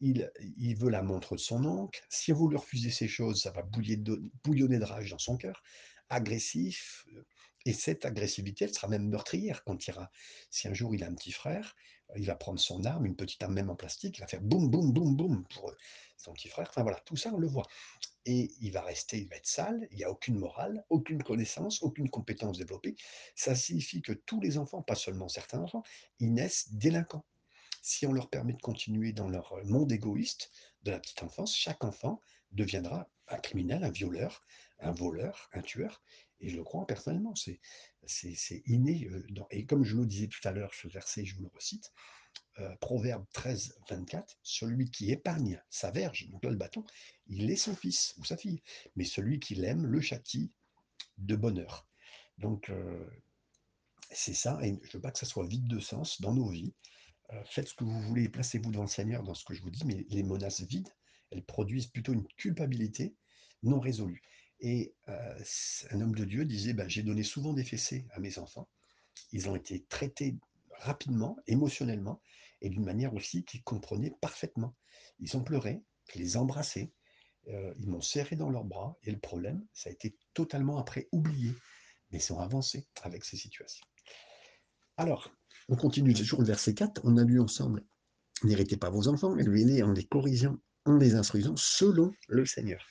il, 0.00 0.76
veut 0.76 0.90
la 0.90 1.02
montre 1.02 1.34
de 1.34 1.40
son 1.40 1.64
oncle. 1.64 2.04
Si 2.08 2.32
vous 2.32 2.48
lui 2.48 2.56
refusez 2.56 2.90
ces 2.90 3.08
choses, 3.08 3.42
ça 3.42 3.50
va 3.50 3.62
bouillonner 3.62 4.78
de 4.78 4.84
rage 4.84 5.10
dans 5.10 5.18
son 5.18 5.36
cœur. 5.36 5.62
Agressif. 6.08 7.06
Et 7.66 7.72
cette 7.72 8.04
agressivité, 8.04 8.66
elle 8.66 8.74
sera 8.74 8.88
même 8.88 9.08
meurtrière 9.08 9.64
quand 9.64 9.86
il 9.86 9.90
ira. 9.90 10.10
Si 10.50 10.68
un 10.68 10.74
jour 10.74 10.94
il 10.94 11.02
a 11.02 11.06
un 11.06 11.14
petit 11.14 11.32
frère, 11.32 11.74
il 12.16 12.26
va 12.26 12.34
prendre 12.34 12.58
son 12.58 12.84
arme, 12.84 13.06
une 13.06 13.16
petite 13.16 13.42
arme 13.42 13.54
même 13.54 13.70
en 13.70 13.76
plastique, 13.76 14.18
il 14.18 14.20
va 14.20 14.26
faire 14.26 14.40
boum, 14.40 14.70
boum, 14.70 14.92
boum, 14.92 15.16
boum 15.16 15.44
pour 15.54 15.72
son 16.16 16.32
petit 16.32 16.48
frère. 16.48 16.68
Enfin 16.68 16.82
voilà, 16.82 17.00
tout 17.00 17.16
ça, 17.16 17.30
on 17.32 17.38
le 17.38 17.46
voit. 17.46 17.66
Et 18.26 18.52
il 18.60 18.72
va 18.72 18.80
rester, 18.80 19.18
il 19.18 19.28
va 19.28 19.36
être 19.36 19.46
sale, 19.46 19.86
il 19.90 19.98
n'y 19.98 20.04
a 20.04 20.10
aucune 20.10 20.38
morale, 20.38 20.84
aucune 20.88 21.22
connaissance, 21.22 21.82
aucune 21.82 22.08
compétence 22.08 22.58
développée. 22.58 22.96
Ça 23.34 23.54
signifie 23.54 24.02
que 24.02 24.12
tous 24.12 24.40
les 24.40 24.56
enfants, 24.56 24.82
pas 24.82 24.94
seulement 24.94 25.28
certains 25.28 25.60
enfants, 25.60 25.82
ils 26.20 26.32
naissent 26.32 26.72
délinquants 26.72 27.24
si 27.84 28.06
on 28.06 28.14
leur 28.14 28.30
permet 28.30 28.54
de 28.54 28.62
continuer 28.62 29.12
dans 29.12 29.28
leur 29.28 29.52
euh, 29.52 29.64
monde 29.64 29.92
égoïste 29.92 30.50
de 30.84 30.90
la 30.90 30.98
petite 30.98 31.22
enfance, 31.22 31.54
chaque 31.54 31.84
enfant 31.84 32.18
deviendra 32.50 33.10
un 33.28 33.36
criminel, 33.36 33.84
un 33.84 33.90
violeur, 33.90 34.42
un 34.80 34.90
voleur, 34.90 35.50
un 35.52 35.60
tueur. 35.60 36.02
Et 36.40 36.48
je 36.48 36.56
le 36.56 36.64
crois 36.64 36.86
personnellement, 36.86 37.34
c'est, 37.34 37.60
inné. 38.66 39.08
Euh, 39.10 39.26
et 39.50 39.66
comme 39.66 39.84
je 39.84 39.96
le 39.96 40.06
disais 40.06 40.28
tout 40.28 40.46
à 40.46 40.52
l'heure, 40.52 40.74
ce 40.74 40.88
verset, 40.88 41.24
je 41.24 41.36
vous 41.36 41.42
le 41.42 41.50
recite, 41.54 41.92
euh, 42.58 42.74
Proverbe 42.76 43.24
13, 43.32 43.76
24, 43.88 44.38
celui 44.42 44.90
qui 44.90 45.10
épargne 45.10 45.62
sa 45.70 45.90
verge, 45.90 46.28
donc 46.30 46.44
là 46.44 46.50
le 46.50 46.56
bâton, 46.56 46.84
il 47.26 47.50
est 47.50 47.56
son 47.56 47.74
fils 47.74 48.14
ou 48.18 48.24
sa 48.24 48.36
fille. 48.36 48.62
Mais 48.96 49.04
celui 49.04 49.40
qui 49.40 49.54
l'aime 49.54 49.86
le 49.86 50.00
châtie 50.00 50.52
de 51.18 51.36
bonheur. 51.36 51.88
Donc, 52.38 52.70
c'est 54.10 54.34
ça, 54.34 54.58
et 54.62 54.78
je 54.82 54.92
veux 54.96 55.00
pas 55.00 55.10
que 55.10 55.18
ça 55.18 55.26
soit 55.26 55.46
vide 55.46 55.66
de 55.66 55.80
sens 55.80 56.20
dans 56.20 56.34
nos 56.34 56.48
vies. 56.48 56.74
Euh, 57.32 57.42
faites 57.44 57.68
ce 57.68 57.74
que 57.74 57.84
vous 57.84 58.00
voulez, 58.00 58.28
placez-vous 58.28 58.70
devant 58.70 58.84
le 58.84 58.88
Seigneur 58.88 59.22
dans 59.22 59.34
ce 59.34 59.44
que 59.44 59.54
je 59.54 59.62
vous 59.62 59.70
dis, 59.70 59.84
mais 59.84 60.04
les 60.08 60.22
menaces 60.22 60.62
vides, 60.62 60.92
elles 61.30 61.44
produisent 61.44 61.86
plutôt 61.86 62.12
une 62.12 62.26
culpabilité 62.36 63.16
non 63.62 63.80
résolue. 63.80 64.22
Et 64.66 64.94
euh, 65.10 65.38
un 65.90 66.00
homme 66.00 66.14
de 66.14 66.24
Dieu 66.24 66.46
disait, 66.46 66.72
ben, 66.72 66.88
j'ai 66.88 67.02
donné 67.02 67.22
souvent 67.22 67.52
des 67.52 67.64
fessées 67.64 68.06
à 68.12 68.18
mes 68.18 68.38
enfants, 68.38 68.66
ils 69.30 69.46
ont 69.50 69.56
été 69.56 69.84
traités 69.90 70.38
rapidement, 70.78 71.36
émotionnellement, 71.46 72.22
et 72.62 72.70
d'une 72.70 72.84
manière 72.84 73.12
aussi 73.12 73.44
qu'ils 73.44 73.62
comprenaient 73.62 74.14
parfaitement. 74.22 74.74
Ils 75.18 75.36
ont 75.36 75.44
pleuré, 75.44 75.82
je 76.10 76.18
les 76.18 76.38
embrassé, 76.38 76.94
euh, 77.48 77.74
ils 77.78 77.90
m'ont 77.90 78.00
serré 78.00 78.36
dans 78.36 78.48
leurs 78.48 78.64
bras, 78.64 78.96
et 79.02 79.10
le 79.10 79.18
problème, 79.18 79.62
ça 79.74 79.90
a 79.90 79.92
été 79.92 80.16
totalement 80.32 80.78
après 80.78 81.08
oublié, 81.12 81.52
mais 82.10 82.18
ils 82.18 82.32
ont 82.32 82.38
avancé 82.40 82.88
avec 83.02 83.26
ces 83.26 83.36
situations. 83.36 83.84
Alors, 84.96 85.30
on 85.68 85.76
continue 85.76 86.14
toujours 86.14 86.40
le 86.40 86.46
verset 86.46 86.72
4, 86.72 87.02
on 87.04 87.18
a 87.18 87.24
lu 87.24 87.38
ensemble 87.38 87.84
N'héritez 88.44 88.78
pas 88.78 88.88
vos 88.88 89.08
enfants, 89.08 89.36
élevez-les 89.36 89.82
en 89.82 89.92
les 89.92 90.04
corrigeant, 90.04 90.56
en 90.86 90.96
les 90.96 91.16
instruisant 91.16 91.54
selon 91.56 92.14
le 92.28 92.46
Seigneur. 92.46 92.84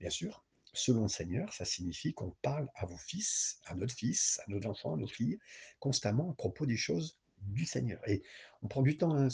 Bien 0.00 0.10
sûr, 0.10 0.41
selon 0.72 1.02
le 1.02 1.08
Seigneur, 1.08 1.52
ça 1.52 1.64
signifie 1.64 2.12
qu'on 2.14 2.30
parle 2.42 2.68
à 2.74 2.86
vos 2.86 2.96
fils, 2.96 3.60
à 3.66 3.74
notre 3.74 3.94
fils, 3.94 4.40
à 4.46 4.50
nos 4.50 4.64
enfants, 4.66 4.94
à 4.94 4.96
nos 4.96 5.06
filles, 5.06 5.38
constamment 5.78 6.30
à 6.30 6.34
propos 6.34 6.66
des 6.66 6.76
choses 6.76 7.18
du 7.38 7.64
Seigneur. 7.64 8.00
Et 8.08 8.22
on 8.62 8.68
prend 8.68 8.82
du 8.82 8.96
temps 8.96 9.16
hein, 9.16 9.28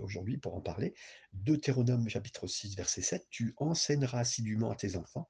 aujourd'hui 0.00 0.38
pour 0.38 0.54
en 0.54 0.60
parler. 0.60 0.94
Deutéronome 1.32 2.08
chapitre 2.08 2.46
6, 2.46 2.76
verset 2.76 3.02
7, 3.02 3.26
tu 3.30 3.54
enseigneras 3.56 4.20
assidûment 4.20 4.70
à 4.70 4.76
tes 4.76 4.96
enfants 4.96 5.28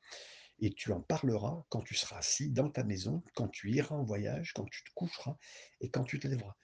et 0.59 0.73
tu 0.73 0.93
en 0.93 1.01
parleras 1.01 1.65
quand 1.71 1.81
tu 1.81 1.95
seras 1.95 2.19
assis 2.19 2.51
dans 2.51 2.69
ta 2.69 2.85
maison, 2.85 3.23
quand 3.35 3.49
tu 3.49 3.71
iras 3.71 3.97
en 3.97 4.05
voyage, 4.05 4.53
quand 4.53 4.67
tu 4.67 4.85
te 4.85 4.91
coucheras 4.95 5.37
et 5.81 5.89
quand 5.89 6.05
tu 6.05 6.19
te 6.19 6.29
lèveras 6.29 6.55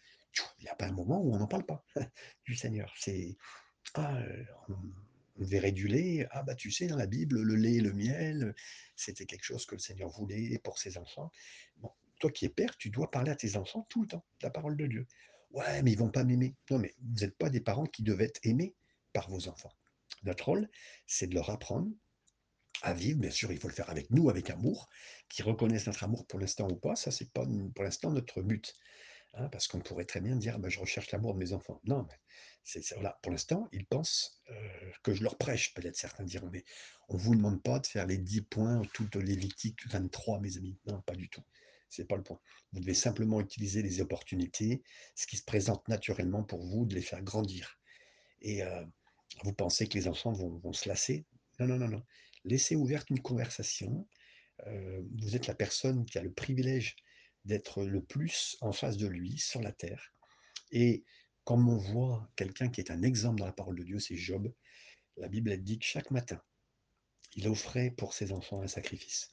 il 0.59 0.65
n'y 0.65 0.69
a 0.69 0.75
pas 0.75 0.87
un 0.87 0.93
moment 0.93 1.21
où 1.21 1.35
on 1.35 1.39
n'en 1.39 1.47
parle 1.47 1.65
pas 1.65 1.85
du 2.45 2.55
Seigneur. 2.55 2.93
C'est 2.99 3.37
ah, 3.95 4.19
on, 4.69 4.75
verrait 5.39 5.73
du 5.73 5.89
lait. 5.89 6.27
Ah 6.31 6.43
bah 6.43 6.55
tu 6.55 6.71
sais, 6.71 6.87
dans 6.87 6.97
la 6.97 7.07
Bible, 7.07 7.41
le 7.41 7.55
lait 7.55 7.75
et 7.75 7.81
le 7.81 7.93
miel, 7.93 8.55
c'était 8.95 9.27
quelque 9.27 9.45
chose 9.45 9.67
que 9.67 9.75
le 9.75 9.81
Seigneur 9.81 10.11
voulait 10.11 10.59
pour 10.63 10.79
ses 10.79 10.99
enfants. 10.99 11.31
Bon, 11.77 11.91
toi 12.19 12.31
qui 12.31 12.47
es 12.47 12.49
père, 12.49 12.77
tu 12.77 12.91
dois 12.91 13.11
parler 13.11 13.31
à 13.31 13.37
tes 13.37 13.57
enfants 13.57 13.87
tout 13.91 14.03
le 14.03 14.09
temps, 14.09 14.25
la 14.43 14.51
parole 14.51 14.77
de 14.77 14.87
Dieu. 14.87 15.07
Ouais, 15.51 15.83
mais 15.83 15.93
ils 15.93 15.99
vont 15.99 16.11
pas 16.11 16.25
m'aimer. 16.25 16.57
Non, 16.71 16.79
mais 16.79 16.95
vous 17.01 17.21
n'êtes 17.21 17.37
pas 17.37 17.51
des 17.51 17.61
parents 17.61 17.87
qui 17.87 18.03
devaient 18.03 18.27
être 18.27 18.41
aimés 18.43 18.75
par 19.13 19.31
vos 19.31 19.49
enfants. 19.49 19.73
Notre 20.23 20.47
rôle, 20.47 20.69
c'est 21.07 21.27
de 21.27 21.35
leur 21.35 21.51
apprendre 21.51 21.91
à 22.83 22.93
vivre. 22.93 23.21
Bien 23.21 23.31
sûr, 23.31 23.53
il 23.53 23.59
faut 23.59 23.69
le 23.69 23.75
faire 23.75 23.91
avec 23.91 24.11
nous, 24.11 24.29
avec 24.29 24.51
amour, 24.51 24.89
qui 25.29 25.43
reconnaissent 25.43 25.87
notre 25.87 26.05
amour 26.05 26.27
pour 26.27 26.39
l'instant 26.39 26.69
ou 26.69 26.77
pas. 26.77 26.97
Ça, 26.97 27.11
c'est 27.11 27.33
pas 27.33 27.47
pour 27.75 27.85
l'instant 27.85 28.11
notre 28.11 28.43
but. 28.43 28.75
Hein, 29.35 29.49
parce 29.51 29.69
qu'on 29.69 29.81
pourrait 29.81 30.07
très 30.07 30.21
bien 30.21 30.37
dire 30.37 30.59
bah, 30.59 30.71
je 30.71 30.79
recherche 30.79 31.11
l'amour 31.11 31.35
de 31.35 31.39
mes 31.39 31.53
enfants. 31.53 31.81
Non, 31.85 32.07
mais 32.09 32.19
c'est, 32.65 32.95
voilà. 32.95 33.19
pour 33.23 33.33
l'instant, 33.33 33.69
ils 33.73 33.87
pensent 33.87 34.41
euh, 34.51 34.76
que 35.07 35.15
je 35.15 35.23
leur 35.23 35.39
prêche, 35.39 35.73
peut-être 35.73 35.95
certains 35.95 36.25
diront, 36.25 36.51
mais 36.51 36.65
on 37.09 37.15
ne 37.15 37.21
vous 37.21 37.37
demande 37.37 37.63
pas 37.63 37.79
de 37.79 37.87
faire 37.87 38.09
les 38.09 38.19
10 38.19 38.43
points, 38.43 38.83
toutes 38.93 39.15
Lévitique 39.15 39.87
23, 39.87 40.41
mes 40.41 40.57
amis. 40.57 40.77
Non, 40.85 41.01
pas 41.03 41.15
du 41.15 41.29
tout. 41.29 41.45
C'est 41.89 42.07
pas 42.07 42.17
le 42.17 42.25
point. 42.25 42.41
Vous 42.73 42.81
devez 42.81 42.93
simplement 42.93 43.41
utiliser 43.41 43.83
les 43.83 44.01
opportunités, 44.01 44.83
ce 45.15 45.29
qui 45.29 45.37
se 45.37 45.45
présente 45.45 45.87
naturellement 45.87 46.43
pour 46.43 46.67
vous, 46.67 46.87
de 46.87 46.97
les 46.97 47.03
faire 47.03 47.23
grandir. 47.23 47.79
Et 48.43 48.65
euh, 48.65 48.85
vous 49.45 49.53
pensez 49.53 49.87
que 49.87 49.97
les 49.97 50.09
enfants 50.09 50.33
vont, 50.33 50.73
se 50.73 50.89
lasser? 50.89 51.25
Non, 51.61 51.69
non, 51.69 51.79
non, 51.79 51.89
non. 51.89 52.03
Laissez 52.45 52.75
ouverte 52.75 53.09
une 53.11 53.23
conversation. 53.23 54.09
Euh, 54.67 55.03
vous 55.21 55.37
êtes 55.37 55.47
la 55.47 55.55
personne 55.55 56.05
qui 56.05 56.19
a 56.19 56.23
le 56.23 56.33
privilège 56.33 56.97
d'être 57.45 57.85
le 57.85 58.03
plus 58.03 58.57
en 58.61 58.73
face 58.73 58.97
de 58.97 59.07
lui 59.07 59.39
sur 59.39 59.63
la 59.63 59.71
terre. 59.71 60.13
Et 60.73 61.05
comme 61.45 61.69
on 61.69 61.79
voit 61.79 62.29
quelqu'un 62.35 62.69
qui 62.71 62.81
est 62.81 62.91
un 62.91 63.03
exemple 63.03 63.39
dans 63.39 63.47
la 63.47 63.53
parole 63.53 63.77
de 63.77 63.85
Dieu, 63.85 64.01
c'est 64.01 64.17
Job, 64.17 64.53
la 65.17 65.29
Bible 65.29 65.57
dit 65.63 65.79
que 65.79 65.85
chaque 65.85 66.11
matin, 66.11 66.41
il 67.35 67.49
offrait 67.49 67.91
pour 67.91 68.15
ses 68.15 68.33
enfants 68.33 68.63
un 68.63 68.69
sacrifice. 68.69 69.31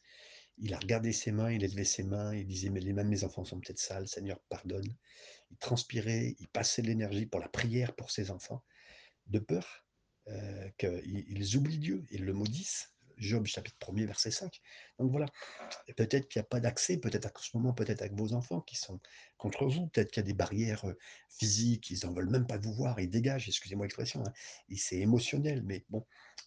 Il 0.58 0.74
a 0.74 0.80
regardé 0.80 1.12
ses 1.14 1.32
mains, 1.32 1.52
il 1.52 1.62
levé 1.62 1.84
ses 1.84 2.04
mains, 2.04 2.36
il 2.36 2.46
disait, 2.46 2.70
mais 2.70 2.80
les 2.80 2.94
mains 2.94 3.04
de 3.04 3.10
mes 3.10 3.24
enfants 3.24 3.44
sont 3.44 3.60
peut-être 3.60 3.80
sales, 3.80 4.08
Seigneur, 4.08 4.40
pardonne. 4.50 4.96
Il 5.52 5.58
transpirait, 5.58 6.36
il 6.40 6.48
passait 6.50 6.82
de 6.82 6.88
l'énergie 6.88 7.26
pour 7.26 7.40
la 7.40 7.50
prière 7.50 7.96
pour 7.96 8.12
ses 8.12 8.30
enfants, 8.30 8.64
de 9.28 9.40
peur 9.40 9.86
euh, 10.28 10.70
qu'ils 10.78 11.58
oublient 11.58 11.80
Dieu, 11.80 12.06
ils 12.12 12.24
le 12.24 12.34
maudissent, 12.34 12.94
Job 13.18 13.46
chapitre 13.46 13.78
1er 13.80 14.06
verset 14.06 14.32
5. 14.32 14.62
Donc 15.00 15.12
voilà, 15.12 15.28
peut-être 15.96 16.28
qu'il 16.28 16.40
n'y 16.40 16.46
a 16.46 16.48
pas 16.48 16.60
d'accès, 16.60 16.98
peut-être 16.98 17.28
à 17.28 17.32
ce 17.42 17.56
moment, 17.56 17.74
peut-être 17.74 18.02
avec 18.02 18.14
vos 18.14 18.34
enfants 18.34 18.62
qui 18.62 18.76
sont 18.76 19.00
contre 19.38 19.66
vous, 19.66 19.88
peut-être 19.88 20.12
qu'il 20.12 20.22
y 20.22 20.26
a 20.26 20.28
des 20.28 20.34
barrières 20.34 20.86
euh, 20.88 20.98
physiques, 21.30 21.90
ils 21.90 22.06
n'en 22.06 22.14
veulent 22.14 22.30
même 22.30 22.48
pas 22.48 22.58
vous 22.58 22.74
voir, 22.74 23.00
ils 23.00 23.10
dégagent, 23.10 23.48
excusez-moi 23.48 23.86
l'expression, 23.86 24.24
hein, 24.26 24.34
c'est 24.76 24.98
émotionnel, 24.98 25.64
mais 25.64 25.86
bon, 25.90 26.06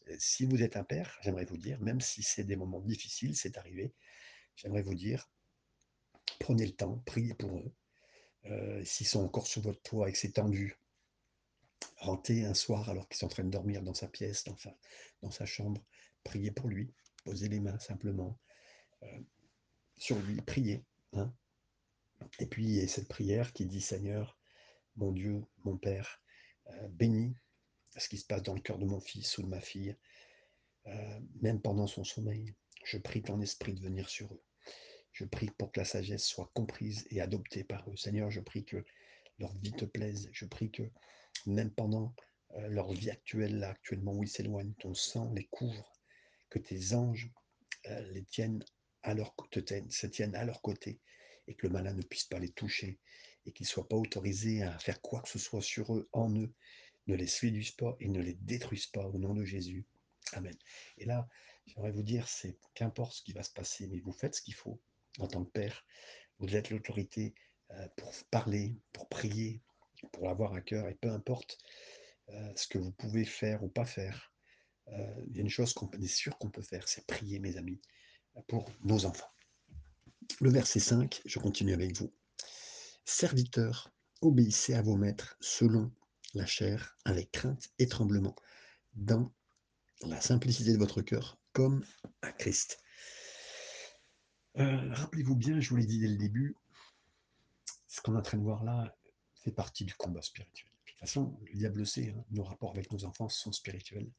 euh, 0.08 0.16
si 0.18 0.44
vous 0.44 0.62
êtes 0.62 0.76
un 0.76 0.84
père, 0.84 1.18
j'aimerais 1.22 1.44
vous 1.44 1.58
dire, 1.58 1.80
même 1.80 2.00
si 2.00 2.22
c'est 2.22 2.44
des 2.44 2.56
moments 2.56 2.80
difficiles, 2.80 3.36
c'est 3.36 3.58
arrivé, 3.58 3.92
j'aimerais 4.56 4.82
vous 4.82 4.94
dire, 4.94 5.30
prenez 6.38 6.66
le 6.66 6.72
temps, 6.72 7.02
priez 7.06 7.34
pour 7.34 7.58
eux. 7.58 7.72
Euh, 8.46 8.84
s'ils 8.84 9.08
sont 9.08 9.24
encore 9.24 9.46
sous 9.46 9.60
votre 9.60 9.82
toit 9.82 10.08
et 10.08 10.12
que 10.12 10.18
c'est 10.18 10.32
tendu, 10.32 10.78
rentrez 11.96 12.44
un 12.44 12.54
soir 12.54 12.88
alors 12.88 13.08
qu'ils 13.08 13.18
sont 13.18 13.26
en 13.26 13.30
train 13.30 13.44
de 13.44 13.50
dormir 13.50 13.82
dans 13.82 13.94
sa 13.94 14.06
pièce, 14.06 14.44
dans 15.22 15.30
sa 15.30 15.46
chambre, 15.46 15.82
priez 16.26 16.50
pour 16.50 16.68
lui, 16.68 16.92
posez 17.24 17.48
les 17.48 17.60
mains 17.60 17.78
simplement 17.78 18.38
euh, 19.02 19.20
sur 19.96 20.18
lui, 20.20 20.40
priez. 20.42 20.84
Hein. 21.12 21.32
Et 22.38 22.46
puis 22.46 22.64
il 22.64 22.74
y 22.76 22.80
a 22.80 22.88
cette 22.88 23.08
prière 23.08 23.52
qui 23.52 23.66
dit 23.66 23.80
Seigneur, 23.80 24.38
mon 24.96 25.12
Dieu, 25.12 25.42
mon 25.64 25.76
Père, 25.76 26.22
euh, 26.68 26.88
bénis 26.88 27.34
ce 27.96 28.08
qui 28.08 28.18
se 28.18 28.26
passe 28.26 28.42
dans 28.42 28.54
le 28.54 28.60
cœur 28.60 28.78
de 28.78 28.84
mon 28.84 29.00
fils 29.00 29.38
ou 29.38 29.42
de 29.42 29.48
ma 29.48 29.60
fille, 29.60 29.96
même 31.40 31.62
pendant 31.62 31.86
son 31.86 32.04
sommeil. 32.04 32.54
Je 32.84 32.98
prie 32.98 33.22
ton 33.22 33.40
esprit 33.40 33.72
de 33.72 33.80
venir 33.80 34.08
sur 34.08 34.32
eux. 34.34 34.42
Je 35.12 35.24
prie 35.24 35.48
pour 35.56 35.72
que 35.72 35.80
la 35.80 35.86
sagesse 35.86 36.26
soit 36.26 36.50
comprise 36.52 37.06
et 37.10 37.22
adoptée 37.22 37.64
par 37.64 37.88
eux. 37.88 37.96
Seigneur, 37.96 38.30
je 38.30 38.40
prie 38.40 38.66
que 38.66 38.84
leur 39.38 39.54
vie 39.54 39.72
te 39.72 39.86
plaise. 39.86 40.28
Je 40.32 40.44
prie 40.44 40.70
que 40.70 40.82
même 41.46 41.70
pendant 41.70 42.14
euh, 42.54 42.68
leur 42.68 42.92
vie 42.92 43.10
actuelle, 43.10 43.58
là, 43.58 43.70
actuellement 43.70 44.12
où 44.12 44.22
ils 44.22 44.28
s'éloignent, 44.28 44.74
ton 44.74 44.94
sang 44.94 45.32
les 45.32 45.46
couvre, 45.46 45.92
que 46.56 46.68
tes 46.68 46.94
anges 46.94 47.30
euh, 47.86 48.00
les 48.12 48.24
tiennent 48.24 48.64
à 49.02 49.12
leur, 49.14 49.34
te 49.50 49.60
se 49.90 50.06
tiennent 50.06 50.34
à 50.34 50.44
leur 50.44 50.62
côté 50.62 51.00
et 51.46 51.54
que 51.54 51.66
le 51.66 51.72
malin 51.72 51.92
ne 51.92 52.02
puisse 52.02 52.24
pas 52.24 52.38
les 52.38 52.48
toucher 52.48 52.98
et 53.44 53.52
qu'ils 53.52 53.64
ne 53.64 53.68
soient 53.68 53.88
pas 53.88 53.96
autorisés 53.96 54.62
à 54.62 54.78
faire 54.78 55.00
quoi 55.02 55.20
que 55.20 55.28
ce 55.28 55.38
soit 55.38 55.62
sur 55.62 55.94
eux, 55.94 56.08
en 56.12 56.34
eux. 56.34 56.52
Ne 57.06 57.14
les 57.14 57.26
séduisent 57.26 57.76
pas 57.76 57.94
et 58.00 58.08
ne 58.08 58.20
les 58.20 58.34
détruisent 58.34 58.86
pas 58.88 59.06
au 59.06 59.18
nom 59.18 59.34
de 59.34 59.44
Jésus. 59.44 59.86
Amen. 60.32 60.56
Et 60.98 61.04
là, 61.04 61.28
j'aimerais 61.66 61.92
vous 61.92 62.02
dire, 62.02 62.26
c'est 62.26 62.58
qu'importe 62.74 63.12
ce 63.12 63.22
qui 63.22 63.32
va 63.32 63.44
se 63.44 63.52
passer, 63.52 63.86
mais 63.86 64.00
vous 64.00 64.12
faites 64.12 64.34
ce 64.34 64.42
qu'il 64.42 64.54
faut 64.54 64.80
en 65.18 65.28
tant 65.28 65.44
que 65.44 65.50
père. 65.50 65.84
Vous 66.38 66.56
êtes 66.56 66.70
l'autorité 66.70 67.34
euh, 67.70 67.86
pour 67.96 68.12
parler, 68.30 68.74
pour 68.92 69.08
prier, 69.08 69.62
pour 70.10 70.24
l'avoir 70.24 70.54
à 70.54 70.62
cœur, 70.62 70.88
et 70.88 70.94
peu 70.94 71.10
importe 71.10 71.58
euh, 72.30 72.52
ce 72.56 72.66
que 72.66 72.78
vous 72.78 72.92
pouvez 72.92 73.24
faire 73.24 73.62
ou 73.62 73.68
pas 73.68 73.84
faire, 73.84 74.32
il 74.88 75.36
y 75.36 75.38
a 75.38 75.42
une 75.42 75.48
chose 75.48 75.72
qu'on 75.72 75.90
est 75.90 76.06
sûr 76.06 76.38
qu'on 76.38 76.50
peut 76.50 76.62
faire, 76.62 76.88
c'est 76.88 77.06
prier, 77.06 77.38
mes 77.38 77.56
amis, 77.56 77.80
pour 78.46 78.70
nos 78.84 79.04
enfants. 79.04 79.30
Le 80.40 80.50
verset 80.50 80.80
5, 80.80 81.22
je 81.24 81.38
continue 81.38 81.72
avec 81.72 81.96
vous. 81.96 82.12
Serviteurs, 83.04 83.92
obéissez 84.20 84.74
à 84.74 84.82
vos 84.82 84.96
maîtres 84.96 85.36
selon 85.40 85.92
la 86.34 86.46
chair, 86.46 86.96
avec 87.04 87.32
crainte 87.32 87.70
et 87.78 87.88
tremblement, 87.88 88.34
dans 88.94 89.32
la 90.02 90.20
simplicité 90.20 90.72
de 90.72 90.78
votre 90.78 91.02
cœur, 91.02 91.38
comme 91.52 91.84
à 92.22 92.32
Christ. 92.32 92.78
Euh, 94.58 94.92
rappelez-vous 94.92 95.36
bien, 95.36 95.60
je 95.60 95.70
vous 95.70 95.76
l'ai 95.76 95.86
dit 95.86 95.98
dès 95.98 96.08
le 96.08 96.16
début, 96.16 96.56
ce 97.88 98.00
qu'on 98.00 98.14
est 98.14 98.18
en 98.18 98.22
train 98.22 98.38
de 98.38 98.42
voir 98.42 98.64
là 98.64 98.96
fait 99.34 99.52
partie 99.52 99.84
du 99.84 99.94
combat 99.94 100.22
spirituel. 100.22 100.70
De 100.84 100.90
toute 100.90 101.00
façon, 101.00 101.38
le 101.42 101.54
diable 101.54 101.86
sait, 101.86 102.10
hein, 102.10 102.24
nos 102.30 102.42
rapports 102.42 102.70
avec 102.70 102.90
nos 102.92 103.04
enfants 103.04 103.28
sont 103.28 103.52
spirituels. 103.52 104.10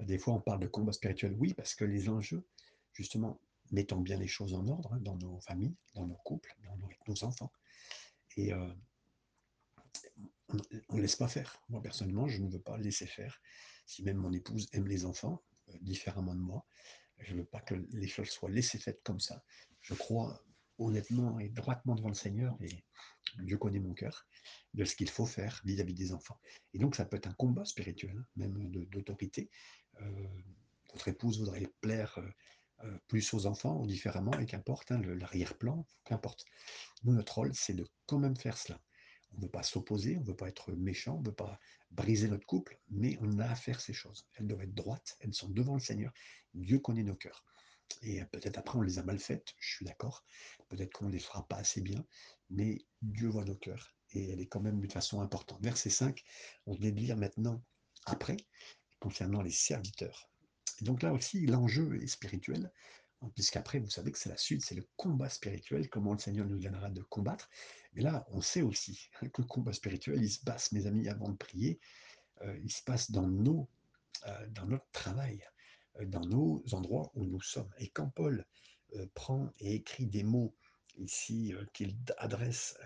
Euh, 0.00 0.04
des 0.04 0.18
fois, 0.18 0.34
on 0.34 0.40
parle 0.40 0.60
de 0.60 0.66
combat 0.66 0.92
spirituel, 0.92 1.34
oui, 1.38 1.54
parce 1.54 1.74
que 1.74 1.84
les 1.84 2.08
enjeux, 2.08 2.46
justement, 2.92 3.40
mettons 3.70 4.00
bien 4.00 4.18
les 4.18 4.28
choses 4.28 4.54
en 4.54 4.66
ordre 4.68 4.92
hein, 4.92 5.00
dans 5.00 5.16
nos 5.16 5.40
familles, 5.40 5.76
dans 5.94 6.06
nos 6.06 6.16
couples, 6.16 6.54
dans 6.64 6.76
nos, 7.06 7.24
enfants. 7.24 7.52
Et 8.36 8.52
euh, 8.52 8.72
on 10.88 10.96
ne 10.96 11.02
laisse 11.02 11.16
pas 11.16 11.28
faire. 11.28 11.60
Moi, 11.68 11.82
personnellement, 11.82 12.28
je 12.28 12.38
ne 12.38 12.50
veux 12.50 12.60
pas 12.60 12.78
laisser 12.78 13.06
faire. 13.06 13.40
Si 13.86 14.02
même 14.02 14.16
mon 14.16 14.32
épouse 14.32 14.68
aime 14.72 14.86
les 14.86 15.04
enfants 15.04 15.42
différemment 15.80 16.34
de 16.34 16.40
moi, 16.40 16.66
je 17.18 17.34
ne 17.34 17.40
veux 17.40 17.46
pas 17.46 17.60
que 17.60 17.74
les 17.92 18.08
choses 18.08 18.30
soient 18.30 18.50
laissées 18.50 18.78
faites 18.78 19.02
comme 19.02 19.20
ça. 19.20 19.44
Je 19.80 19.94
crois 19.94 20.42
honnêtement 20.80 21.38
et 21.38 21.48
droitement 21.48 21.94
devant 21.94 22.08
le 22.08 22.14
Seigneur, 22.14 22.56
et 22.62 22.70
Dieu 23.42 23.58
connaît 23.58 23.78
mon 23.78 23.94
cœur, 23.94 24.26
de 24.74 24.84
ce 24.84 24.96
qu'il 24.96 25.10
faut 25.10 25.26
faire 25.26 25.60
vis-à-vis 25.64 25.94
des 25.94 26.12
enfants. 26.12 26.40
Et 26.72 26.78
donc 26.78 26.96
ça 26.96 27.04
peut 27.04 27.16
être 27.16 27.28
un 27.28 27.34
combat 27.34 27.64
spirituel, 27.64 28.16
hein, 28.18 28.24
même 28.36 28.70
d'autorité. 28.70 29.50
Euh, 30.02 30.26
votre 30.92 31.08
épouse 31.08 31.38
voudrait 31.38 31.66
plaire 31.80 32.18
euh, 32.18 32.28
euh, 32.84 32.98
plus 33.08 33.34
aux 33.34 33.46
enfants 33.46 33.80
ou 33.80 33.86
différemment, 33.86 34.38
et 34.38 34.46
qu'importe, 34.46 34.90
hein, 34.90 35.00
l'arrière-plan, 35.02 35.86
qu'importe. 36.04 36.44
Nous, 37.04 37.12
notre 37.12 37.34
rôle, 37.34 37.54
c'est 37.54 37.74
de 37.74 37.86
quand 38.06 38.18
même 38.18 38.36
faire 38.36 38.56
cela. 38.56 38.80
On 39.32 39.36
ne 39.36 39.42
veut 39.42 39.50
pas 39.50 39.62
s'opposer, 39.62 40.16
on 40.16 40.22
ne 40.22 40.26
veut 40.26 40.36
pas 40.36 40.48
être 40.48 40.72
méchant, 40.72 41.16
on 41.16 41.20
ne 41.20 41.26
veut 41.26 41.34
pas 41.34 41.60
briser 41.90 42.28
notre 42.28 42.46
couple, 42.46 42.80
mais 42.88 43.16
on 43.20 43.38
a 43.38 43.46
à 43.46 43.54
faire 43.54 43.80
ces 43.80 43.92
choses. 43.92 44.26
Elles 44.34 44.46
doivent 44.46 44.62
être 44.62 44.74
droites, 44.74 45.16
elles 45.20 45.34
sont 45.34 45.48
devant 45.48 45.74
le 45.74 45.80
Seigneur. 45.80 46.12
Dieu 46.54 46.78
connaît 46.78 47.04
nos 47.04 47.14
cœurs. 47.14 47.44
Et 48.02 48.24
peut-être 48.32 48.58
après 48.58 48.78
on 48.78 48.82
les 48.82 48.98
a 48.98 49.02
mal 49.02 49.18
faites, 49.18 49.54
je 49.58 49.76
suis 49.76 49.84
d'accord. 49.84 50.24
Peut-être 50.68 50.92
qu'on 50.92 51.06
ne 51.06 51.12
les 51.12 51.18
fera 51.18 51.46
pas 51.46 51.56
assez 51.56 51.80
bien, 51.80 52.04
mais 52.48 52.78
Dieu 53.02 53.28
voit 53.28 53.44
nos 53.44 53.56
cœurs. 53.56 53.94
Et 54.12 54.30
elle 54.30 54.40
est 54.40 54.46
quand 54.46 54.60
même 54.60 54.80
d'une 54.80 54.90
façon 54.90 55.20
importante. 55.20 55.62
Verset 55.62 55.90
5, 55.90 56.22
on 56.66 56.74
de 56.74 56.88
lire 56.88 57.16
maintenant, 57.16 57.62
après, 58.06 58.36
concernant 59.00 59.42
les 59.42 59.50
serviteurs. 59.50 60.30
Donc 60.82 61.02
là 61.02 61.12
aussi, 61.12 61.46
l'enjeu 61.46 62.00
est 62.02 62.06
spirituel, 62.06 62.70
puisqu'après, 63.34 63.80
vous 63.80 63.90
savez 63.90 64.12
que 64.12 64.18
c'est 64.18 64.30
la 64.30 64.36
suite, 64.36 64.64
c'est 64.64 64.74
le 64.74 64.86
combat 64.96 65.28
spirituel, 65.28 65.88
comment 65.88 66.12
le 66.12 66.18
Seigneur 66.18 66.46
nous 66.46 66.58
viendra 66.58 66.88
de 66.88 67.02
combattre. 67.02 67.50
Mais 67.92 68.02
là, 68.02 68.26
on 68.30 68.40
sait 68.40 68.62
aussi 68.62 69.10
que 69.32 69.42
le 69.42 69.46
combat 69.46 69.72
spirituel, 69.72 70.22
il 70.22 70.30
se 70.30 70.40
passe, 70.40 70.72
mes 70.72 70.86
amis, 70.86 71.08
avant 71.08 71.28
de 71.28 71.36
prier, 71.36 71.80
euh, 72.42 72.58
il 72.62 72.72
se 72.72 72.82
passe 72.82 73.10
dans, 73.10 73.26
nos, 73.26 73.68
euh, 74.26 74.46
dans 74.48 74.66
notre 74.66 74.90
travail. 74.92 75.44
Euh, 75.98 76.06
dans 76.06 76.24
nos 76.24 76.62
endroits 76.72 77.10
où 77.14 77.26
nous 77.26 77.40
sommes. 77.40 77.72
Et 77.78 77.88
quand 77.88 78.08
Paul 78.10 78.46
prend 79.14 79.52
et 79.60 79.76
écrit 79.76 80.06
des 80.06 80.24
mots 80.24 80.54
ici 80.96 81.52
qu'il 81.72 81.96
adresse 82.16 82.76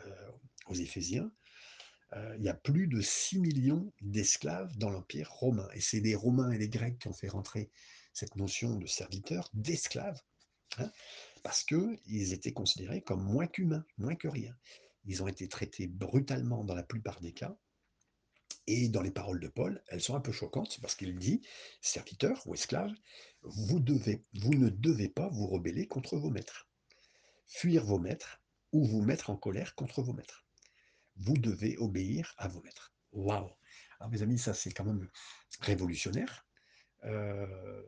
aux 0.67 0.75
Éphésiens, 0.75 1.33
il 2.37 2.43
y 2.43 2.49
a 2.49 2.55
plus 2.55 2.87
de 2.87 3.01
6 3.01 3.41
millions 3.41 3.93
d'esclaves 4.01 4.77
dans 4.77 4.91
l'Empire 4.91 5.31
romain. 5.31 5.69
Et 5.75 5.81
c'est 5.81 6.01
les 6.01 6.15
Romains 6.15 6.53
et 6.53 6.59
les 6.59 6.69
Grecs 6.69 6.99
qui 6.99 7.09
ont 7.09 7.13
fait 7.13 7.29
rentrer 7.29 7.71
cette 8.13 8.37
notion 8.37 8.77
de 8.77 8.87
serviteur, 8.87 9.51
d'esclave, 9.53 10.21
hein, 10.79 10.91
parce 11.43 11.65
qu'ils 11.65 12.33
étaient 12.33 12.53
considérés 12.53 13.03
comme 13.03 13.23
moins 13.23 13.49
qu'humains, 13.49 13.85
moins 13.99 14.15
que 14.15 14.29
rien. 14.29 14.57
Ils 15.05 15.23
ont 15.23 15.29
été 15.29 15.49
traités 15.49 15.89
brutalement 15.89 16.65
dans 16.65 16.75
la 16.75 16.85
plupart 16.85 17.21
des 17.21 17.33
cas, 17.33 17.57
et 18.67 18.89
dans 18.89 19.03
les 19.03 19.11
paroles 19.11 19.41
de 19.41 19.49
Paul, 19.49 19.83
elles 19.89 20.01
sont 20.01 20.15
un 20.15 20.21
peu 20.21 20.33
choquantes 20.33 20.81
parce 20.81 20.95
qu'il 20.95 21.19
dit, 21.19 21.43
serviteurs 21.83 22.47
ou 22.47 22.55
esclaves, 22.55 22.95
vous, 23.43 23.79
devez, 23.79 24.25
vous 24.35 24.55
ne 24.55 24.71
devez 24.71 25.09
pas 25.09 25.29
vous 25.29 25.47
rebeller 25.47 25.87
contre 25.87 26.17
vos 26.17 26.31
maîtres, 26.31 26.69
fuir 27.47 27.85
vos 27.85 27.99
maîtres 27.99 28.41
ou 28.73 28.87
vous 28.87 29.03
mettre 29.03 29.29
en 29.31 29.37
colère 29.37 29.75
contre 29.75 30.03
vos 30.03 30.15
maîtres. 30.15 30.44
Vous 31.17 31.35
devez 31.35 31.77
obéir 31.79 32.35
à 32.39 32.49
vos 32.49 32.61
maîtres. 32.63 32.95
Waouh 33.13 33.51
Alors 34.01 34.11
mes 34.11 34.23
amis, 34.23 34.39
ça 34.39 34.55
c'est 34.55 34.73
quand 34.73 34.85
même 34.85 35.09
révolutionnaire. 35.61 36.47
Euh, 37.05 37.83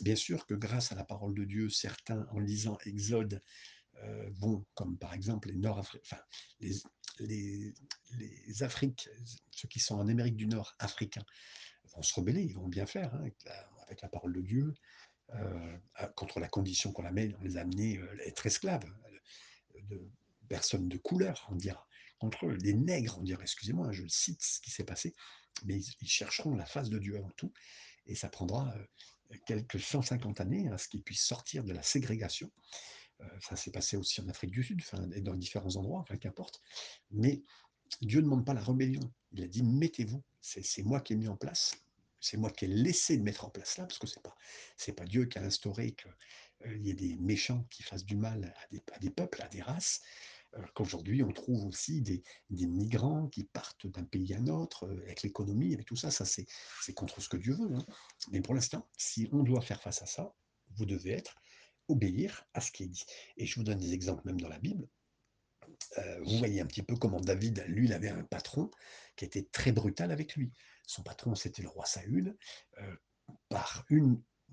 bien 0.00 0.16
sûr 0.16 0.46
que 0.46 0.54
grâce 0.54 0.92
à 0.92 0.94
la 0.94 1.04
parole 1.04 1.34
de 1.34 1.44
Dieu, 1.44 1.68
certains 1.68 2.26
en 2.30 2.40
lisant 2.40 2.78
Exode 2.86 3.40
euh, 4.02 4.30
vont, 4.32 4.64
comme 4.74 4.98
par 4.98 5.14
exemple 5.14 5.48
les 5.48 5.54
Nord-Africains, 5.54 6.02
enfin, 6.04 6.22
les, 6.60 6.72
les, 7.20 7.74
les 8.46 8.62
Afriques, 8.62 9.08
ceux 9.50 9.68
qui 9.68 9.80
sont 9.80 9.96
en 9.96 10.08
Amérique 10.08 10.36
du 10.36 10.46
Nord 10.46 10.74
africains, 10.78 11.24
vont 11.94 12.02
se 12.02 12.14
rebeller, 12.14 12.42
ils 12.42 12.54
vont 12.54 12.68
bien 12.68 12.86
faire, 12.86 13.14
hein, 13.14 13.28
avec, 13.86 14.00
la, 14.00 14.08
parole 14.08 14.32
de 14.32 14.40
Dieu, 14.40 14.74
euh, 15.34 15.78
contre 16.16 16.40
la 16.40 16.48
condition 16.48 16.92
qu'on 16.92 17.10
met, 17.10 17.34
on 17.38 17.42
les 17.42 17.56
a 17.56 17.60
amenés 17.60 17.98
à 17.98 18.02
euh, 18.02 18.18
être 18.26 18.46
esclaves, 18.46 18.90
de 19.90 20.10
personnes 20.48 20.88
de 20.88 20.96
couleur, 20.96 21.46
on 21.50 21.56
dira, 21.56 21.86
contre 22.22 22.46
eux, 22.46 22.56
les 22.62 22.74
nègres, 22.74 23.18
on 23.18 23.22
dirait, 23.22 23.42
excusez-moi, 23.42 23.92
je 23.92 24.06
cite 24.06 24.42
ce 24.42 24.60
qui 24.60 24.70
s'est 24.70 24.84
passé, 24.84 25.14
mais 25.64 25.78
ils, 26.00 26.08
chercheront 26.08 26.54
la 26.54 26.66
face 26.66 26.88
de 26.88 26.98
Dieu 26.98 27.16
avant 27.16 27.30
tout, 27.36 27.52
et 28.06 28.14
ça 28.14 28.28
prendra 28.28 28.74
quelques 29.46 29.80
150 29.80 30.40
années 30.40 30.68
à 30.70 30.78
ce 30.78 30.88
qu'ils 30.88 31.02
puissent 31.02 31.26
sortir 31.26 31.64
de 31.64 31.72
la 31.72 31.82
ségrégation 31.82 32.50
euh, 33.22 33.26
ça 33.40 33.56
s'est 33.56 33.70
passé 33.70 33.96
aussi 33.96 34.20
en 34.20 34.28
Afrique 34.28 34.50
du 34.50 34.62
Sud, 34.62 34.80
et 35.14 35.20
dans 35.20 35.34
différents 35.34 35.76
endroits, 35.76 36.00
enfin, 36.00 36.16
qu'importe. 36.16 36.60
Mais 37.10 37.42
Dieu 38.00 38.20
ne 38.20 38.24
demande 38.24 38.44
pas 38.44 38.54
la 38.54 38.62
rébellion. 38.62 39.12
Il 39.32 39.42
a 39.42 39.48
dit 39.48 39.62
mettez-vous. 39.62 40.22
C'est 40.40 40.82
moi 40.82 41.00
qui 41.00 41.12
ai 41.12 41.16
mis 41.16 41.28
en 41.28 41.36
place. 41.36 41.74
C'est 42.20 42.36
moi 42.36 42.50
qui 42.50 42.64
ai 42.64 42.68
laissé 42.68 43.16
de 43.16 43.22
mettre 43.22 43.44
en 43.44 43.50
place 43.50 43.78
là, 43.78 43.84
parce 43.84 43.98
que 43.98 44.06
c'est 44.06 44.22
pas 44.22 44.36
c'est 44.76 44.92
pas 44.92 45.04
Dieu 45.04 45.26
qui 45.26 45.38
a 45.38 45.42
instauré 45.42 45.92
qu'il 45.92 46.14
euh, 46.66 46.76
y 46.78 46.90
ait 46.90 46.94
des 46.94 47.16
méchants 47.16 47.66
qui 47.70 47.82
fassent 47.82 48.04
du 48.04 48.16
mal 48.16 48.54
à 48.92 48.98
des, 49.00 49.10
peuples, 49.10 49.42
à 49.42 49.48
des 49.48 49.62
races. 49.62 50.02
Heu, 50.56 50.62
qu'aujourd'hui 50.74 51.22
on 51.22 51.32
trouve 51.32 51.66
aussi 51.66 52.02
des 52.02 52.22
migrants 52.50 53.28
qui 53.28 53.44
partent 53.44 53.86
d'un 53.86 54.04
pays 54.04 54.34
à 54.34 54.38
un 54.38 54.48
autre, 54.48 54.86
heu, 54.86 55.02
avec 55.02 55.22
l'économie, 55.22 55.74
avec 55.74 55.86
tout 55.86 55.96
ça, 55.96 56.10
ça 56.10 56.24
c'est 56.24 56.46
contre 56.94 57.20
ce 57.20 57.28
que 57.28 57.36
Dieu 57.36 57.54
veut, 57.54 57.74
hein. 57.74 57.86
Mais 58.30 58.40
pour 58.40 58.54
l'instant, 58.54 58.88
si 58.96 59.28
on 59.32 59.42
doit 59.42 59.60
faire 59.62 59.82
face 59.82 60.02
à 60.02 60.06
ça, 60.06 60.34
vous 60.76 60.86
devez 60.86 61.12
être 61.12 61.36
obéir 61.88 62.44
à 62.54 62.60
ce 62.60 62.70
qui 62.72 62.84
est 62.84 62.88
dit 62.88 63.04
et 63.36 63.46
je 63.46 63.56
vous 63.56 63.64
donne 63.64 63.78
des 63.78 63.92
exemples 63.92 64.22
même 64.26 64.40
dans 64.40 64.48
la 64.48 64.58
Bible. 64.58 64.88
Heu, 65.98 66.22
vous 66.24 66.38
voyez 66.38 66.60
un 66.60 66.66
petit 66.66 66.82
peu 66.82 66.96
comment 66.96 67.20
David, 67.20 67.64
lui, 67.68 67.86
il 67.86 67.92
avait 67.92 68.08
un 68.08 68.24
patron 68.24 68.70
qui 69.16 69.24
était 69.24 69.44
très 69.52 69.72
brutal 69.72 70.10
avec 70.12 70.36
lui. 70.36 70.52
Son 70.86 71.02
patron, 71.02 71.34
c'était 71.34 71.62
le 71.62 71.68
roi 71.68 71.86
Saül, 71.86 72.36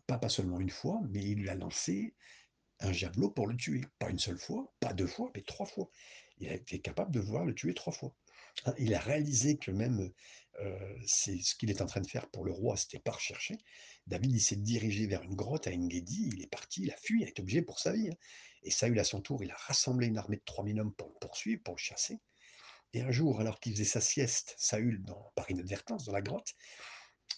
pas 0.07 0.17
pas 0.17 0.29
seulement 0.29 0.59
une 0.59 0.69
fois, 0.69 1.01
mais 1.09 1.23
il 1.23 1.39
lui 1.39 1.49
a 1.49 1.55
lancé 1.55 2.15
un 2.79 2.93
javelot 2.93 3.31
pour 3.31 3.47
le 3.47 3.55
tuer. 3.55 3.81
Pas 3.99 4.09
une 4.09 4.19
seule 4.19 4.37
fois, 4.37 4.73
pas 4.79 4.93
2 4.93 5.07
fois, 5.07 5.31
mais 5.35 5.41
3 5.41 5.65
fois. 5.65 5.89
Il 6.39 6.49
a 6.49 6.53
été 6.53 6.79
capable 6.79 7.11
de 7.11 7.19
vouloir 7.19 7.45
le 7.45 7.53
tuer 7.53 7.73
3 7.73 7.93
fois. 7.93 8.15
Hein, 8.65 8.73
il 8.77 8.93
a 8.93 8.99
réalisé 8.99 9.57
que 9.57 9.71
même, 9.71 10.11
heu, 10.61 10.97
c'est 11.05 11.37
ce 11.41 11.55
qu'il 11.55 11.69
est 11.69 11.81
en 11.81 11.85
train 11.85 12.01
de 12.01 12.07
faire 12.07 12.29
pour 12.29 12.45
le 12.45 12.51
roi, 12.51 12.77
c'était 12.77 12.99
pas 12.99 13.11
recherché. 13.11 13.57
David, 14.07 14.31
il 14.31 14.41
s'est 14.41 14.55
dirigé 14.55 15.07
vers 15.07 15.23
une 15.23 15.35
grotte 15.35 15.67
à 15.67 15.71
En-Gedi, 15.71 16.31
il 16.33 16.41
est 16.41 16.47
parti, 16.47 16.83
il 16.83 16.91
a 16.91 16.97
fui, 16.97 17.21
il 17.21 17.25
a 17.25 17.29
été 17.29 17.41
obligé 17.41 17.61
pour 17.61 17.79
sa 17.79 17.93
vie, 17.93 18.09
hein. 18.09 18.15
Et 18.63 18.71
Saül, 18.71 18.99
à 18.99 19.05
son 19.05 19.21
tour, 19.21 19.41
il 19.43 19.51
a 19.51 19.55
rassemblé 19.55 20.07
une 20.07 20.17
armée 20.17 20.35
de 20.35 20.43
3000 20.45 20.79
hommes 20.81 20.93
pour 20.93 21.07
le 21.07 21.15
poursuivre, 21.21 21.61
pour 21.63 21.75
le 21.75 21.79
chasser. 21.79 22.19
Et 22.93 23.01
un 23.01 23.11
jour, 23.11 23.39
alors 23.39 23.59
qu'il 23.59 23.71
faisait 23.73 23.85
sa 23.85 24.01
sieste, 24.01 24.55
Saül, 24.57 25.01
par 25.35 25.49
inadvertance, 25.49 26.05
dans 26.05 26.11
la 26.11 26.21
grotte, 26.21 26.55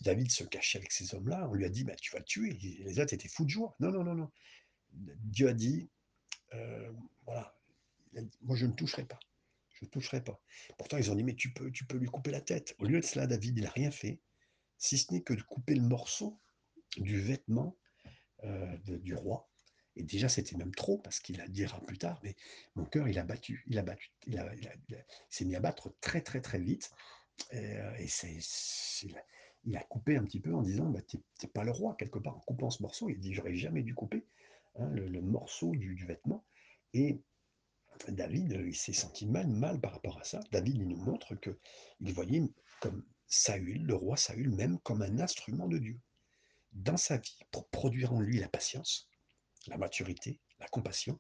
David 0.02 0.32
se 0.32 0.44
cachait 0.44 0.80
avec 0.80 0.92
ces 0.92 1.14
hommes-là. 1.14 1.48
On 1.50 1.54
lui 1.54 1.66
a 1.66 1.70
dit 1.70 1.84
bah, 1.84 1.96
Tu 2.02 2.12
vas 2.12 2.20
le 2.20 2.26
tuer. 2.26 2.54
Les 2.54 3.00
autres 3.00 3.14
étaient 3.14 3.28
fous 3.28 3.46
de 3.46 3.50
joie. 3.50 3.76
Non, 3.80 3.92
non, 3.92 4.04
non, 4.04 4.16
non. 4.16 4.32
Dieu 4.94 5.50
a 5.50 5.54
dit 5.54 5.90
euh, 6.54 6.92
Voilà, 7.26 7.56
moi 8.42 8.56
je 8.56 8.66
ne 8.66 8.74
toucherai 8.74 9.06
pas. 9.06 9.20
Je 9.74 9.86
ne 9.86 9.90
toucherai 9.90 10.24
pas. 10.24 10.40
Pourtant, 10.78 10.98
ils 10.98 11.12
ont 11.12 11.16
dit 11.16 11.24
Mais 11.24 11.36
tu 11.36 11.54
peux, 11.54 11.72
tu 11.72 11.86
peux 11.86 11.98
lui 11.98 12.08
couper 12.08 12.32
la 12.32 12.42
tête. 12.42 12.76
Au 12.80 12.86
lieu 12.86 13.00
de 13.00 13.06
cela, 13.06 13.28
David, 13.28 13.58
il 13.58 13.64
n'a 13.64 13.70
rien 13.70 13.92
fait, 13.92 14.20
si 14.78 14.98
ce 14.98 15.12
n'est 15.14 15.22
que 15.22 15.34
de 15.34 15.42
couper 15.42 15.76
le 15.76 15.82
morceau 15.82 16.40
du 16.98 17.20
vêtement 17.20 17.78
euh, 18.44 18.78
du 18.86 19.16
roi. 19.16 19.48
Et 19.98 20.04
déjà, 20.04 20.30
c'était 20.30 20.56
même 20.56 20.74
trop, 20.74 20.98
parce 21.00 21.20
qu'il 21.20 21.42
a 21.42 21.48
dira 21.48 21.80
plus 21.82 21.98
tard, 21.98 22.20
mais 22.24 22.36
mon 22.76 22.86
cœur, 22.86 23.10
il 23.10 23.20
a 23.20 23.24
battu, 23.24 23.64
il 23.68 23.78
a 23.78 23.82
battu, 23.82 24.10
il, 24.26 24.38
a, 24.40 24.56
il, 24.56 24.96
a, 24.96 24.98
s'est 25.30 25.44
mis 25.44 25.56
à 25.56 25.60
battre 25.60 25.94
très, 26.00 26.22
très, 26.22 26.40
très 26.40 26.60
vite. 26.60 26.92
Et, 27.52 27.78
et 28.00 28.08
c'est, 28.08 28.40
il 29.64 29.78
a 29.78 29.84
coupé 29.84 30.16
un 30.16 30.24
petit 30.24 30.40
peu 30.40 30.54
en 30.54 30.62
disant, 30.62 30.90
bah, 30.90 31.02
t'es, 31.02 31.48
pas 31.48 31.64
le 31.64 31.72
roi, 31.72 31.96
quelque 31.98 32.20
part, 32.20 32.38
en 32.38 32.40
coupant 32.42 32.70
ce 32.70 32.82
morceau. 32.82 33.10
Il 33.10 33.20
dit, 33.20 33.34
j'aurais 33.34 33.56
jamais 33.56 33.84
dû 33.84 33.94
couper 33.94 34.26
hein, 34.76 34.90
le, 34.90 35.22
morceau 35.22 35.76
du, 35.76 36.06
vêtement. 36.06 36.46
Et 36.94 37.22
David, 38.08 38.62
il 38.66 38.76
s'est 38.76 38.94
senti 38.94 39.26
mal, 39.26 39.48
mal 39.48 39.80
par 39.80 39.94
rapport 39.94 40.20
à 40.20 40.24
ça. 40.24 40.40
David, 40.52 40.78
il 40.78 40.88
nous 40.88 40.98
montre 40.98 41.36
que 41.36 41.58
il 42.00 42.14
voyait 42.14 42.42
comme 42.80 43.04
Saül, 43.28 43.84
le 43.84 43.96
roi 43.96 44.18
Saül, 44.18 44.50
même 44.50 44.80
comme 44.80 45.02
un 45.02 45.20
instrument 45.20 45.68
de 45.68 45.78
Dieu 45.78 46.00
dans 46.74 46.98
sa 46.98 47.18
vie 47.18 47.40
pour 47.52 47.68
produire 47.70 48.14
en 48.14 48.22
lui 48.22 48.40
la 48.40 48.48
patience, 48.48 49.10
la 49.68 49.78
maturité, 49.78 50.40
la 50.60 50.68
compassion, 50.68 51.20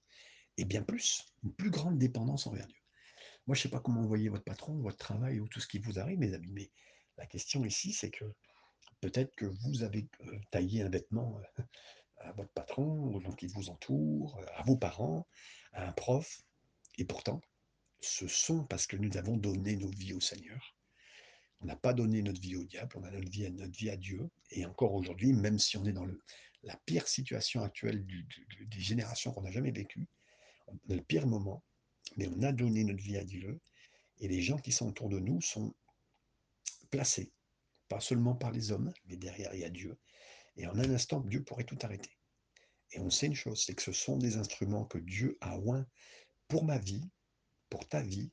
et 0.57 0.65
bien 0.65 0.81
plus, 0.81 1.25
une 1.43 1.53
plus 1.53 1.69
grande 1.69 1.97
dépendance 1.97 2.47
envers 2.47 2.67
Dieu. 2.67 2.77
Moi, 3.47 3.55
je 3.55 3.59
ne 3.59 3.63
sais 3.63 3.69
pas 3.69 3.79
comment 3.79 4.01
vous 4.01 4.07
voyez 4.07 4.29
votre 4.29 4.43
patron, 4.43 4.79
votre 4.81 4.97
travail 4.97 5.39
ou 5.39 5.47
tout 5.47 5.59
ce 5.59 5.67
qui 5.67 5.79
vous 5.79 5.99
arrive, 5.99 6.19
mes 6.19 6.33
amis, 6.33 6.51
mais 6.51 6.71
la 7.17 7.25
question 7.25 7.65
ici, 7.65 7.91
c'est 7.93 8.11
que 8.11 8.25
peut-être 9.01 9.35
que 9.35 9.45
vous 9.45 9.83
avez 9.83 10.07
euh, 10.21 10.39
taillé 10.51 10.83
un 10.83 10.89
vêtement 10.89 11.39
euh, 11.39 11.63
à 12.23 12.31
votre 12.34 12.51
patron, 12.51 13.13
aux 13.13 13.19
gens 13.19 13.34
qui 13.34 13.47
vous 13.47 13.69
entourent, 13.69 14.39
à 14.55 14.63
vos 14.63 14.77
parents, 14.77 15.27
à 15.73 15.88
un 15.88 15.91
prof, 15.91 16.41
et 16.97 17.05
pourtant, 17.05 17.41
ce 18.01 18.27
sont 18.27 18.63
parce 18.65 18.88
que 18.88 18.97
nous 18.97 19.15
avons 19.17 19.38
donné 19.38 19.75
nos 19.75 19.89
vies 19.89 20.13
au 20.13 20.19
Seigneur. 20.19 20.75
On 21.62 21.65
n'a 21.65 21.75
pas 21.75 21.93
donné 21.93 22.21
notre 22.21 22.41
vie 22.41 22.55
au 22.55 22.63
diable, 22.63 22.95
on 22.97 23.03
a 23.03 23.12
notre 23.12 23.29
vie, 23.29 23.49
notre 23.51 23.77
vie 23.77 23.89
à 23.91 23.97
Dieu. 23.97 24.29
Et 24.49 24.65
encore 24.65 24.93
aujourd'hui, 24.93 25.34
même 25.34 25.60
si 25.60 25.77
on 25.77 25.86
est 25.86 25.93
dans 25.93 26.07
la 26.63 26.75
pire 26.86 27.07
situation 27.07 27.63
actuelle 27.63 28.05
des 28.05 28.79
générations 28.79 29.31
qu'on 29.31 29.43
n'a 29.43 29.51
jamais 29.51 29.71
vécues, 29.71 30.07
le 30.88 31.01
pire 31.01 31.27
moment, 31.27 31.63
mais 32.17 32.27
on 32.27 32.41
a 32.41 32.51
donné 32.51 32.84
notre 32.84 33.03
vie 33.03 33.17
à 33.17 33.23
Dieu. 33.23 33.60
Et 34.19 34.27
les 34.27 34.41
gens 34.41 34.57
qui 34.57 34.71
sont 34.71 34.88
autour 34.88 35.10
de 35.10 35.19
nous 35.19 35.41
sont 35.41 35.73
placés, 36.89 37.31
pas 37.88 37.99
seulement 37.99 38.36
par 38.36 38.51
les 38.51 38.71
hommes, 38.71 38.91
mais 39.05 39.17
derrière 39.17 39.53
il 39.53 39.62
y 39.62 39.63
a 39.63 39.69
Dieu. 39.69 39.97
Et 40.62 40.67
en 40.67 40.78
un 40.78 40.93
instant, 40.93 41.21
Dieu 41.21 41.43
pourrait 41.43 41.63
tout 41.63 41.78
arrêter. 41.82 42.12
Et 42.91 43.00
on 43.00 43.10
sait 43.10 43.26
une 43.26 43.34
chose, 43.34 43.63
c'est 43.65 43.74
que 43.74 43.82
ce 43.82 43.93
sont 43.93 44.17
des 44.17 44.38
instruments 44.38 44.86
que 44.86 45.00
Dieu 45.00 45.36
a 45.41 45.58
oint 45.58 45.88
pour 46.47 46.65
ma 46.65 46.78
vie, 46.78 47.10
pour 47.67 47.88
ta 47.88 48.04
vie, 48.04 48.32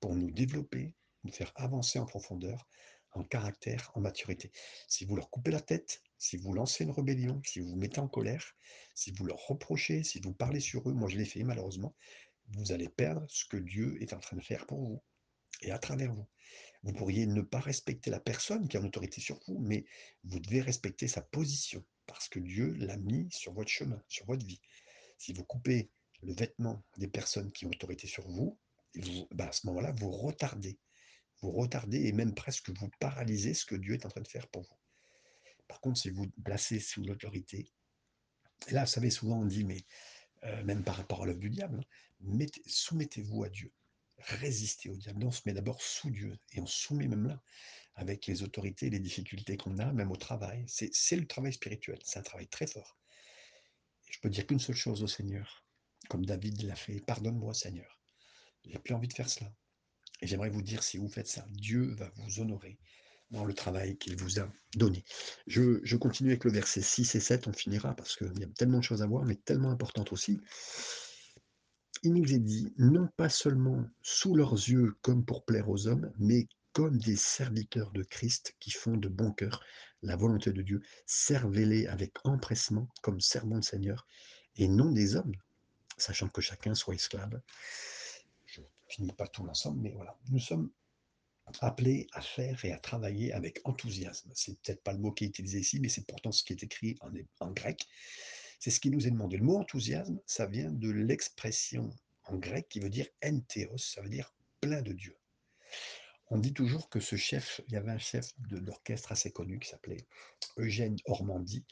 pour 0.00 0.14
nous 0.14 0.30
développer, 0.30 0.94
nous 1.24 1.32
faire 1.32 1.52
avancer 1.54 1.98
en 1.98 2.06
profondeur, 2.06 2.66
en 3.12 3.24
caractère, 3.24 3.90
en 3.94 4.00
maturité. 4.00 4.52
Si 4.88 5.04
vous 5.04 5.16
leur 5.16 5.28
coupez 5.28 5.50
la 5.50 5.60
tête, 5.60 6.02
si 6.16 6.38
vous 6.38 6.54
lancez 6.54 6.84
une 6.84 6.92
rébellion, 6.92 7.42
si 7.44 7.60
vous 7.60 7.68
vous 7.68 7.76
mettez 7.76 8.00
en 8.00 8.08
colère, 8.08 8.54
si 8.94 9.10
vous 9.10 9.26
leur 9.26 9.46
reprochez, 9.46 10.02
si 10.02 10.18
vous 10.20 10.32
parlez 10.32 10.60
sur 10.60 10.88
eux, 10.88 10.94
moi 10.94 11.10
je 11.10 11.18
l'ai 11.18 11.26
fait 11.26 11.42
malheureusement, 11.42 11.94
vous 12.54 12.72
allez 12.72 12.88
perdre 12.88 13.26
ce 13.28 13.44
que 13.44 13.58
Dieu 13.58 14.02
est 14.02 14.14
en 14.14 14.18
train 14.18 14.38
de 14.38 14.42
faire 14.42 14.66
pour 14.66 14.82
vous 14.82 15.02
et 15.60 15.72
à 15.72 15.78
travers 15.78 16.14
vous. 16.14 16.26
Vous 16.86 16.92
pourriez 16.92 17.26
ne 17.26 17.42
pas 17.42 17.58
respecter 17.58 18.12
la 18.12 18.20
personne 18.20 18.68
qui 18.68 18.76
a 18.76 18.80
autorité 18.80 19.20
sur 19.20 19.40
vous, 19.48 19.58
mais 19.58 19.84
vous 20.22 20.38
devez 20.38 20.60
respecter 20.60 21.08
sa 21.08 21.20
position 21.20 21.84
parce 22.06 22.28
que 22.28 22.38
Dieu 22.38 22.74
l'a 22.74 22.96
mis 22.96 23.26
sur 23.32 23.52
votre 23.52 23.70
chemin, 23.70 24.00
sur 24.06 24.24
votre 24.26 24.46
vie. 24.46 24.60
Si 25.18 25.32
vous 25.32 25.42
coupez 25.42 25.90
le 26.22 26.32
vêtement 26.32 26.84
des 26.96 27.08
personnes 27.08 27.50
qui 27.50 27.66
ont 27.66 27.70
autorité 27.70 28.06
sur 28.06 28.28
vous, 28.28 28.56
ben 29.32 29.48
à 29.48 29.52
ce 29.52 29.66
moment-là, 29.66 29.96
vous 29.98 30.12
retardez. 30.12 30.78
Vous 31.42 31.50
retardez 31.50 32.06
et 32.06 32.12
même 32.12 32.36
presque 32.36 32.70
vous 32.70 32.88
paralysez 33.00 33.52
ce 33.52 33.64
que 33.64 33.74
Dieu 33.74 33.94
est 33.94 34.06
en 34.06 34.10
train 34.10 34.20
de 34.20 34.28
faire 34.28 34.46
pour 34.46 34.62
vous. 34.62 34.78
Par 35.66 35.80
contre, 35.80 35.98
si 35.98 36.10
vous 36.10 36.28
placez 36.44 36.78
sous 36.78 37.02
l'autorité, 37.02 37.66
là, 38.70 38.84
vous 38.84 38.90
savez, 38.90 39.10
souvent 39.10 39.40
on 39.40 39.46
dit, 39.46 39.64
mais 39.64 39.84
euh, 40.44 40.62
même 40.62 40.84
par 40.84 40.94
rapport 40.94 41.24
à 41.24 41.26
l'œuvre 41.26 41.40
du 41.40 41.50
diable, 41.50 41.84
soumettez-vous 42.64 43.42
à 43.42 43.48
Dieu. 43.48 43.72
Résistez 44.18 44.88
au 44.88 44.96
diable. 44.96 45.24
on 45.24 45.30
se 45.30 45.42
met 45.46 45.52
d'abord 45.52 45.80
sous 45.80 46.10
Dieu 46.10 46.38
et 46.52 46.60
on 46.60 46.66
soumet 46.66 47.06
même 47.06 47.28
là, 47.28 47.42
avec 47.94 48.26
les 48.26 48.42
autorités, 48.42 48.90
les 48.90 48.98
difficultés 48.98 49.56
qu'on 49.56 49.78
a, 49.78 49.92
même 49.92 50.10
au 50.10 50.16
travail. 50.16 50.64
C'est 50.66 51.16
le 51.16 51.26
travail 51.26 51.52
spirituel, 51.52 51.98
c'est 52.04 52.18
un 52.18 52.22
travail 52.22 52.48
très 52.48 52.66
fort. 52.66 52.98
Je 54.10 54.18
peux 54.20 54.30
dire 54.30 54.46
qu'une 54.46 54.60
seule 54.60 54.76
chose 54.76 55.02
au 55.02 55.06
Seigneur, 55.06 55.64
comme 56.08 56.24
David 56.24 56.62
l'a 56.62 56.76
fait, 56.76 57.00
pardonne-moi 57.00 57.54
Seigneur. 57.54 58.00
J'ai 58.64 58.78
plus 58.78 58.94
envie 58.94 59.08
de 59.08 59.12
faire 59.12 59.28
cela. 59.28 59.52
Et 60.22 60.26
j'aimerais 60.26 60.50
vous 60.50 60.62
dire, 60.62 60.82
si 60.82 60.96
vous 60.96 61.08
faites 61.08 61.28
ça, 61.28 61.44
Dieu 61.50 61.94
va 61.94 62.10
vous 62.16 62.40
honorer 62.40 62.78
dans 63.30 63.44
le 63.44 63.54
travail 63.54 63.98
qu'il 63.98 64.16
vous 64.16 64.40
a 64.40 64.48
donné. 64.76 65.04
Je, 65.46 65.80
je, 65.82 65.96
continue 65.96 66.30
avec 66.30 66.44
le 66.44 66.52
verset 66.52 66.80
6 66.80 67.16
et 67.16 67.20
7, 67.20 67.48
on 67.48 67.52
finira 67.52 67.94
parce 67.94 68.16
qu'il 68.16 68.38
y 68.38 68.44
a 68.44 68.48
tellement 68.48 68.78
de 68.78 68.84
choses 68.84 69.02
à 69.02 69.06
voir, 69.06 69.24
mais 69.24 69.34
tellement 69.34 69.70
importantes 69.70 70.12
aussi. 70.12 70.40
Il 72.02 72.14
nous 72.14 72.32
est 72.32 72.38
dit, 72.38 72.72
non 72.78 73.08
pas 73.16 73.28
seulement 73.28 73.84
sous 74.02 74.34
leurs 74.34 74.54
yeux 74.54 74.96
comme 75.02 75.24
pour 75.24 75.44
plaire 75.44 75.68
aux 75.68 75.86
hommes, 75.86 76.12
mais 76.18 76.46
comme 76.72 76.98
des 76.98 77.16
serviteurs 77.16 77.90
de 77.92 78.02
Christ 78.02 78.54
qui 78.60 78.70
font 78.70 78.96
de 78.96 79.08
bon 79.08 79.32
cœur 79.32 79.62
la 80.02 80.16
volonté 80.16 80.52
de 80.52 80.62
Dieu. 80.62 80.82
Servez-les 81.06 81.86
avec 81.86 82.12
empressement 82.24 82.88
comme 83.02 83.20
servants 83.20 83.58
de 83.58 83.64
Seigneur 83.64 84.06
et 84.56 84.68
non 84.68 84.92
des 84.92 85.16
hommes, 85.16 85.34
sachant 85.96 86.28
que 86.28 86.40
chacun 86.40 86.74
soit 86.74 86.94
esclave. 86.94 87.40
Je 88.44 88.60
finis 88.88 89.12
pas 89.12 89.26
tout 89.26 89.44
l'ensemble, 89.44 89.80
mais 89.80 89.92
voilà. 89.92 90.18
Nous 90.28 90.38
sommes 90.38 90.70
appelés 91.60 92.08
à 92.12 92.20
faire 92.20 92.64
et 92.64 92.72
à 92.72 92.78
travailler 92.78 93.32
avec 93.32 93.60
enthousiasme. 93.64 94.30
C'est 94.34 94.60
peut-être 94.60 94.82
pas 94.82 94.92
le 94.92 94.98
mot 94.98 95.12
qui 95.12 95.24
est 95.24 95.28
utilisé 95.28 95.60
ici, 95.60 95.80
mais 95.80 95.88
c'est 95.88 96.06
pourtant 96.06 96.32
ce 96.32 96.42
qui 96.42 96.52
est 96.52 96.62
écrit 96.62 96.98
en 97.40 97.50
grec. 97.52 97.86
C'est 98.58 98.70
ce 98.70 98.80
qui 98.80 98.90
nous 98.90 99.06
est 99.06 99.10
demandé. 99.10 99.36
Le 99.36 99.44
mot 99.44 99.58
enthousiasme, 99.58 100.20
ça 100.26 100.46
vient 100.46 100.70
de 100.70 100.90
l'expression 100.90 101.90
en 102.24 102.36
grec 102.36 102.68
qui 102.68 102.80
veut 102.80 102.90
dire 102.90 103.06
entheos, 103.24 103.78
ça 103.78 104.02
veut 104.02 104.08
dire 104.08 104.34
plein 104.60 104.82
de 104.82 104.92
Dieu. 104.92 105.16
On 106.28 106.38
dit 106.38 106.52
toujours 106.52 106.88
que 106.88 106.98
ce 106.98 107.16
chef, 107.16 107.60
il 107.68 107.74
y 107.74 107.76
avait 107.76 107.92
un 107.92 107.98
chef 107.98 108.32
d'orchestre 108.38 109.12
assez 109.12 109.30
connu 109.30 109.60
qui 109.60 109.68
s'appelait 109.68 110.06
Eugène 110.56 110.96
Ormandy. 111.06 111.64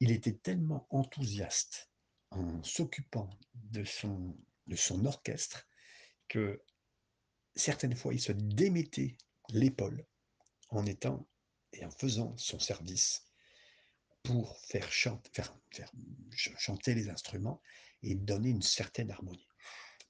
Il 0.00 0.10
était 0.10 0.34
tellement 0.34 0.86
enthousiaste 0.90 1.88
en 2.30 2.62
s'occupant 2.64 3.30
de 3.54 3.84
son, 3.84 4.36
de 4.66 4.74
son 4.76 5.04
orchestre 5.06 5.68
que 6.28 6.60
certaines 7.54 7.94
fois 7.94 8.12
il 8.12 8.20
se 8.20 8.32
démettait 8.32 9.16
l'épaule 9.50 10.04
en 10.70 10.84
étant 10.84 11.28
et 11.72 11.84
en 11.84 11.90
faisant 11.90 12.36
son 12.36 12.58
service 12.58 13.24
pour 14.26 14.58
faire, 14.58 14.90
chanter, 14.90 15.30
les 16.94 17.08
instruments 17.08 17.60
et 18.02 18.16
donner 18.16 18.50
une 18.50 18.62
certaine 18.62 19.10
harmonie. 19.10 19.46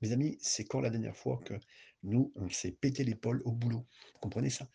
Mes 0.01 0.13
amis, 0.13 0.39
c'est 0.41 0.65
quand 0.65 0.81
la 0.81 0.91
dernière 0.91 1.17
fois 1.17 1.39
que 1.45 1.55
nous, 2.03 2.33
on 2.35 2.49
s'est 2.49 2.73
pété 2.73 3.05
l'épaule 3.05 3.43
au 3.45 3.53
boulot 3.53 3.87
Vous 4.15 4.21
comprenez 4.21 4.51
ça? 4.51 4.69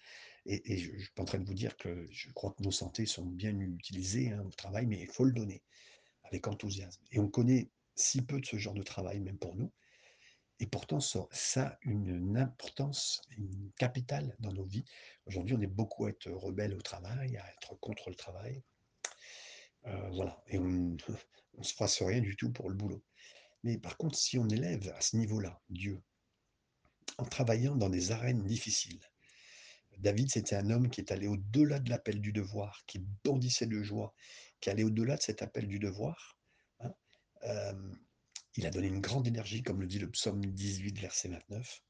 Et, 0.45 0.77
je 0.77 0.91
ne 0.91 0.99
suis 0.99 1.11
pas 1.13 1.23
en 1.23 1.25
train 1.25 1.39
de 1.39 1.45
vous 1.45 1.55
dire 1.55 1.75
que 1.77 2.07
je 2.11 2.31
crois 2.33 2.51
que 2.51 2.63
nos 2.63 2.71
santé 2.71 3.05
sont 3.05 3.25
bien 3.25 3.59
utilisées 3.59 4.31
hein, 4.31 4.43
au 4.45 4.51
travail, 4.51 4.85
mais 4.85 4.99
il 4.99 5.07
faut 5.07 5.25
le 5.25 5.33
donner 5.33 5.63
avec 6.23 6.47
enthousiasme. 6.47 7.01
Et 7.11 7.19
on 7.19 7.27
connaît 7.27 7.69
si 7.95 8.21
peu 8.21 8.39
de 8.39 8.45
ce 8.45 8.57
genre 8.57 8.73
de 8.73 8.83
travail, 8.83 9.19
même 9.19 9.37
pour 9.37 9.55
nous. 9.55 9.71
et 10.59 10.67
pourtant 10.67 10.99
ça 10.99 11.27
a 11.57 11.77
une 11.81 12.37
importance, 12.37 13.21
capitale 13.77 14.35
dans 14.39 14.53
nos 14.53 14.65
vies. 14.65 14.85
Aujourd'hui, 15.25 15.55
on 15.55 15.61
est 15.61 15.67
beaucoup 15.67 16.05
à 16.05 16.09
être 16.09 16.29
rebelles 16.29 16.75
au 16.75 16.81
travail, 16.81 17.37
à 17.37 17.51
être 17.51 17.79
contre 17.79 18.09
le 18.09 18.15
travail. 18.15 18.63
Heu, 19.87 20.09
voilà 20.13 20.41
et 20.47 20.59
on 20.59 20.97
on 21.57 21.63
se 21.63 21.73
fasse 21.73 22.01
rien 22.01 22.21
du 22.21 22.35
tout 22.35 22.51
pour 22.51 22.69
le 22.69 22.75
boulot. 22.75 23.03
Mais 23.63 23.77
par 23.77 23.97
contre, 23.97 24.17
si 24.17 24.37
on 24.39 24.47
élève 24.49 24.93
à 24.95 25.01
ce 25.01 25.17
niveau-là 25.17 25.61
Dieu 25.69 26.01
en 27.17 27.25
travaillant 27.25 27.75
dans 27.75 27.89
des 27.89 28.11
arènes 28.11 28.43
difficiles. 28.43 28.99
David, 29.99 30.31
c'était 30.31 30.55
un 30.55 30.69
homme 30.71 30.89
qui 30.89 31.01
est 31.01 31.11
allé 31.11 31.27
au-delà 31.27 31.79
de 31.79 31.89
l'appel 31.89 32.21
du 32.21 32.31
devoir, 32.31 32.83
qui 32.87 32.99
bondissait 33.23 33.67
de 33.67 33.83
joie, 33.83 34.15
qui 34.59 34.69
allait 34.69 34.83
au-delà 34.83 35.17
de 35.17 35.21
cet 35.21 35.41
appel 35.41 35.67
du 35.67 35.79
devoir, 35.79 36.39
hein. 36.79 36.93
Hem, 37.43 37.99
il 38.55 38.65
a 38.65 38.71
donné 38.71 38.87
une 38.87 39.01
grande 39.01 39.27
énergie, 39.27 39.63
comme 39.63 39.81
le 39.81 39.87
dit 39.87 39.99
le 39.99 40.09
psaume 40.09 40.45
18, 40.45 40.99
verset 40.99 41.29
29. 41.29 41.81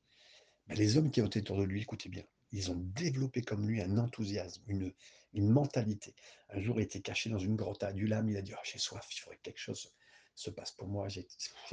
Bah, 0.67 0.75
les 0.75 0.97
hommes 0.97 1.11
qui 1.11 1.21
ont 1.21 1.27
été 1.27 1.39
autour 1.39 1.57
de 1.57 1.63
lui, 1.63 1.81
écoutez 1.81 2.09
bien, 2.09 2.23
ils 2.51 2.71
ont 2.71 2.75
développé 2.77 3.41
comme 3.41 3.67
lui 3.67 3.81
un 3.81 3.97
enthousiasme, 3.97 4.63
une 4.67 4.93
une 5.33 5.49
mentalité. 5.49 6.15
Un 6.49 6.59
jour, 6.61 6.79
il 6.79 6.83
était 6.83 7.01
caché 7.01 7.29
dans 7.29 7.39
une 7.39 7.55
grotte 7.55 7.83
à 7.83 7.87
Adullam, 7.87 8.29
il 8.29 8.37
a 8.37 8.41
dit: 8.41 8.53
«Oh, 8.55 8.61
j'ai 8.63 8.79
soif, 8.79 9.07
il 9.15 9.19
faudrait 9.19 9.37
que 9.37 9.43
quelque 9.43 9.59
chose 9.59 9.93
se 10.35 10.49
passe 10.49 10.71
pour 10.71 10.87
moi, 10.87 11.07
j'ai 11.09 11.27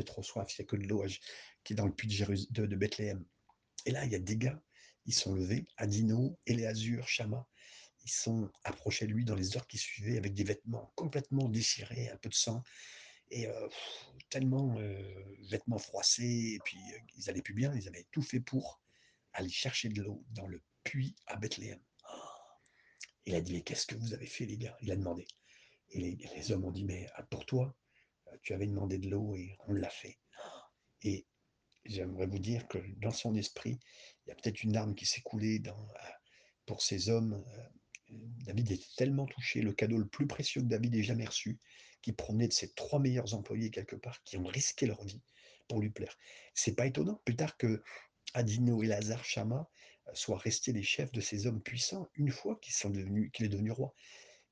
trop 0.05 0.23
soif, 0.23 0.55
il 0.57 0.63
y 0.63 0.63
a 0.63 0.67
que 0.67 0.77
de 0.77 0.87
l'eau 0.87 1.05
qui 1.65 1.73
est 1.73 1.77
dans 1.77 1.87
le 1.87 1.93
puits 1.95 2.09
de 2.09 2.77
Bethléem». 2.77 3.25
Et 3.87 3.91
là, 3.91 4.05
il 4.05 4.13
y 4.13 4.15
a 4.15 4.19
des 4.19 4.37
gars, 4.37 4.61
ils 5.07 5.15
sont 5.15 5.35
levés, 5.35 5.67
Adino, 5.77 6.39
Éléazur, 6.47 7.09
Shamma, 7.09 7.47
ils 8.05 8.11
sont 8.11 8.51
approchés 8.65 9.07
de 9.07 9.13
lui 9.13 9.25
dans 9.25 9.35
les 9.35 9.57
heures 9.57 9.67
qui 9.67 9.79
suivaient 9.79 10.19
avec 10.19 10.35
des 10.35 10.45
vêtements 10.45 10.93
complètement 10.97 11.49
déchirés, 11.49 12.09
un 12.11 12.17
peu 12.17 12.29
de 12.29 12.35
sang 12.35 12.63
et 13.31 13.47
heu, 13.49 13.69
tellement, 14.31 14.79
heu, 14.81 15.37
vêtements 15.51 15.79
froissés 15.79 16.55
et 16.57 16.61
puis, 16.65 16.79
heu, 16.95 16.99
ils 17.17 17.31
allaient 17.31 17.43
plus 17.43 17.55
bien, 17.55 17.75
ils 17.75 17.89
avaient 17.89 18.07
tout 18.13 18.23
fait 18.23 18.41
pour 18.41 18.81
aller 19.35 19.51
chercher 19.51 19.89
de 19.91 20.03
l'eau 20.03 20.25
dans 20.31 20.47
le 20.47 20.63
puits 20.85 21.17
à 21.27 21.37
Bethléem. 21.37 21.81
Il 23.27 23.35
a 23.35 23.41
dit: 23.41 23.53
«Mais 23.55 23.63
qu'est-ce 23.63 23.87
que 23.87 23.95
vous 23.97 24.15
avez 24.15 24.27
fait 24.27 24.47
les 24.47 24.57
gars?» 24.59 24.77
il 24.83 24.91
a 24.93 24.97
demandé. 24.97 25.27
Et 25.91 26.17
les 26.37 26.53
hommes 26.53 26.65
ont 26.65 26.71
dit: 26.73 26.85
«Mais, 26.85 27.07
ah, 27.15 27.23
pour 27.25 27.47
toi, 27.47 27.75
heu, 28.33 28.39
tu 28.43 28.55
avais 28.55 28.67
demandé 28.67 28.99
de 28.99 29.09
l'eau 29.11 29.37
et 29.37 29.57
on 29.67 29.73
l'a 29.75 29.91
fait» 29.91 30.19
et 31.03 31.27
j'aimerais 31.85 32.27
vous 32.27 32.39
dire 32.39 32.67
que 32.69 32.79
dans 32.99 33.11
son 33.13 33.35
esprit, 33.35 33.79
il 34.27 34.31
y 34.31 34.33
a 34.33 34.35
peut-être 34.35 34.63
une 34.63 34.73
larme 34.73 34.95
qui 34.95 35.07
s'est 35.07 35.21
coulée 35.23 35.59
dans, 35.59 35.81
heu, 35.81 36.13
pour 36.67 36.83
ces 36.83 37.09
hommes, 37.09 37.35
heu, 37.35 37.63
David 38.47 38.71
était 38.73 38.85
tellement 38.97 39.27
touché, 39.27 39.61
le 39.63 39.73
cadeau 39.73 39.99
le 39.99 40.07
plus 40.09 40.27
précieux 40.27 40.63
que 40.63 40.67
David 40.67 40.95
ait 40.95 41.03
jamais 41.03 41.27
reçu, 41.27 41.59
qui 42.03 42.13
provenait 42.13 42.49
de 42.49 42.53
ses 42.53 42.73
3 42.73 43.01
meilleurs 43.01 43.35
employés 43.35 43.71
quelque 43.71 43.97
part, 43.97 44.23
qui 44.25 44.37
ont 44.39 44.45
risqué 44.47 44.87
leur 44.87 45.03
vie 45.05 45.23
pour 45.69 45.81
lui 45.81 45.91
plaire. 45.91 46.17
C'est 46.55 46.75
pas 46.75 46.87
étonnant. 46.87 47.21
Plus 47.25 47.37
tard 47.37 47.57
qu'Adino, 47.59 48.83
Éléazar, 48.83 49.25
Shamma, 49.25 49.57
heu, 49.61 49.78
soient 50.15 50.39
restés 50.39 50.73
les 50.73 50.83
chefs 50.83 51.13
de 51.13 51.21
ces 51.21 51.47
hommes 51.47 51.63
puissants, 51.63 52.09
une 52.15 52.31
fois 52.31 52.59
qu'il 52.61 52.75
est 53.47 53.49
devenu 53.49 53.71
roi 53.71 53.95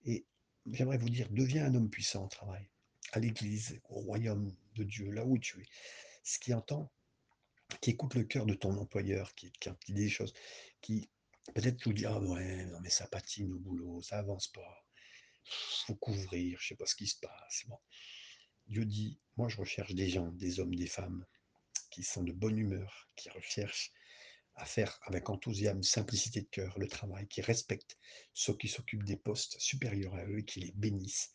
et 0.04 0.26
j'aimerais 0.72 0.98
vous 0.98 1.08
dire, 1.08 1.28
deviens 1.30 1.66
un 1.66 1.74
homme 1.74 1.90
puissant 1.90 2.24
au 2.24 2.28
travail, 2.28 2.68
à 3.12 3.20
l'église, 3.20 3.80
au 3.88 4.00
royaume 4.00 4.54
de 4.74 4.84
Dieu, 4.84 5.10
là 5.10 5.24
où 5.24 5.38
tu 5.38 5.60
es. 5.62 5.66
Ce 6.22 6.38
qui 6.38 6.52
entend 6.54 6.90
qui 7.80 7.90
écoute 7.90 8.14
le 8.14 8.24
cœur 8.24 8.46
de 8.46 8.54
ton 8.54 8.76
employeur, 8.76 9.34
qui 9.34 9.50
qui 9.52 9.70
dit 9.88 9.92
des 9.92 10.08
choses, 10.08 10.32
qui 10.80 11.08
peut-être 11.54 11.82
vous 11.84 11.92
dit: 11.92 12.06
«Ah 12.06 12.20
ouais, 12.20 12.64
non 12.66 12.80
mais 12.80 12.90
ça 12.90 13.06
patine 13.08 13.52
au 13.52 13.58
boulot, 13.58 14.02
ça 14.02 14.18
avance 14.18 14.48
pas, 14.48 14.86
faut 15.86 15.96
couvrir, 15.96 16.58
je 16.60 16.68
sais 16.68 16.76
pas 16.76 16.86
ce 16.86 16.94
qui 16.94 17.06
se 17.06 17.18
passe», 17.18 17.64
bon. 17.66 17.78
Dieu 18.66 18.84
dit: 18.84 19.18
«Moi 19.36 19.48
je 19.48 19.56
recherche 19.56 19.94
des 19.94 20.08
gens, 20.08 20.30
des 20.32 20.60
hommes, 20.60 20.74
des 20.74 20.86
femmes 20.86 21.24
qui 21.90 22.02
sont 22.02 22.22
de 22.22 22.32
bonne 22.32 22.58
humeur, 22.58 23.08
qui 23.16 23.30
recherchent 23.30 23.92
à 24.56 24.64
faire 24.64 24.98
avec 25.02 25.28
enthousiasme, 25.30 25.82
simplicité 25.82 26.40
de 26.40 26.48
cœur 26.48 26.78
le 26.78 26.88
travail, 26.88 27.28
qui 27.28 27.40
respectent 27.40 27.98
ceux 28.34 28.56
qui 28.56 28.68
s'occupent 28.68 29.04
des 29.04 29.16
postes 29.16 29.60
supérieurs 29.60 30.14
à 30.14 30.24
eux 30.24 30.38
et 30.38 30.44
qui 30.44 30.60
les 30.60 30.72
bénissent» 30.72 31.30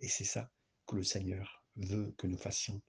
et 0.00 0.08
c'est 0.08 0.24
ça 0.24 0.50
que 0.86 0.96
le 0.96 1.02
Seigneur 1.02 1.64
veut 1.76 2.14
que 2.16 2.26
nous 2.26 2.38
fassions 2.38 2.80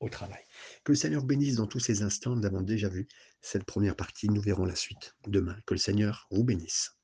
au 0.00 0.08
travail. 0.08 0.42
Que 0.82 0.92
le 0.92 0.96
Seigneur 0.96 1.24
bénisse 1.24 1.56
dans 1.56 1.66
tous 1.66 1.80
ces 1.80 2.02
instants, 2.02 2.34
nous 2.34 2.42
l'avons 2.42 2.62
déjà 2.62 2.88
vu, 2.88 3.08
cette 3.40 3.64
première 3.64 3.96
partie, 3.96 4.28
nous 4.28 4.40
verrons 4.40 4.64
la 4.64 4.76
suite 4.76 5.14
demain. 5.26 5.56
Que 5.66 5.74
le 5.74 5.78
Seigneur 5.78 6.26
vous 6.30 6.44
bénisse. 6.44 6.96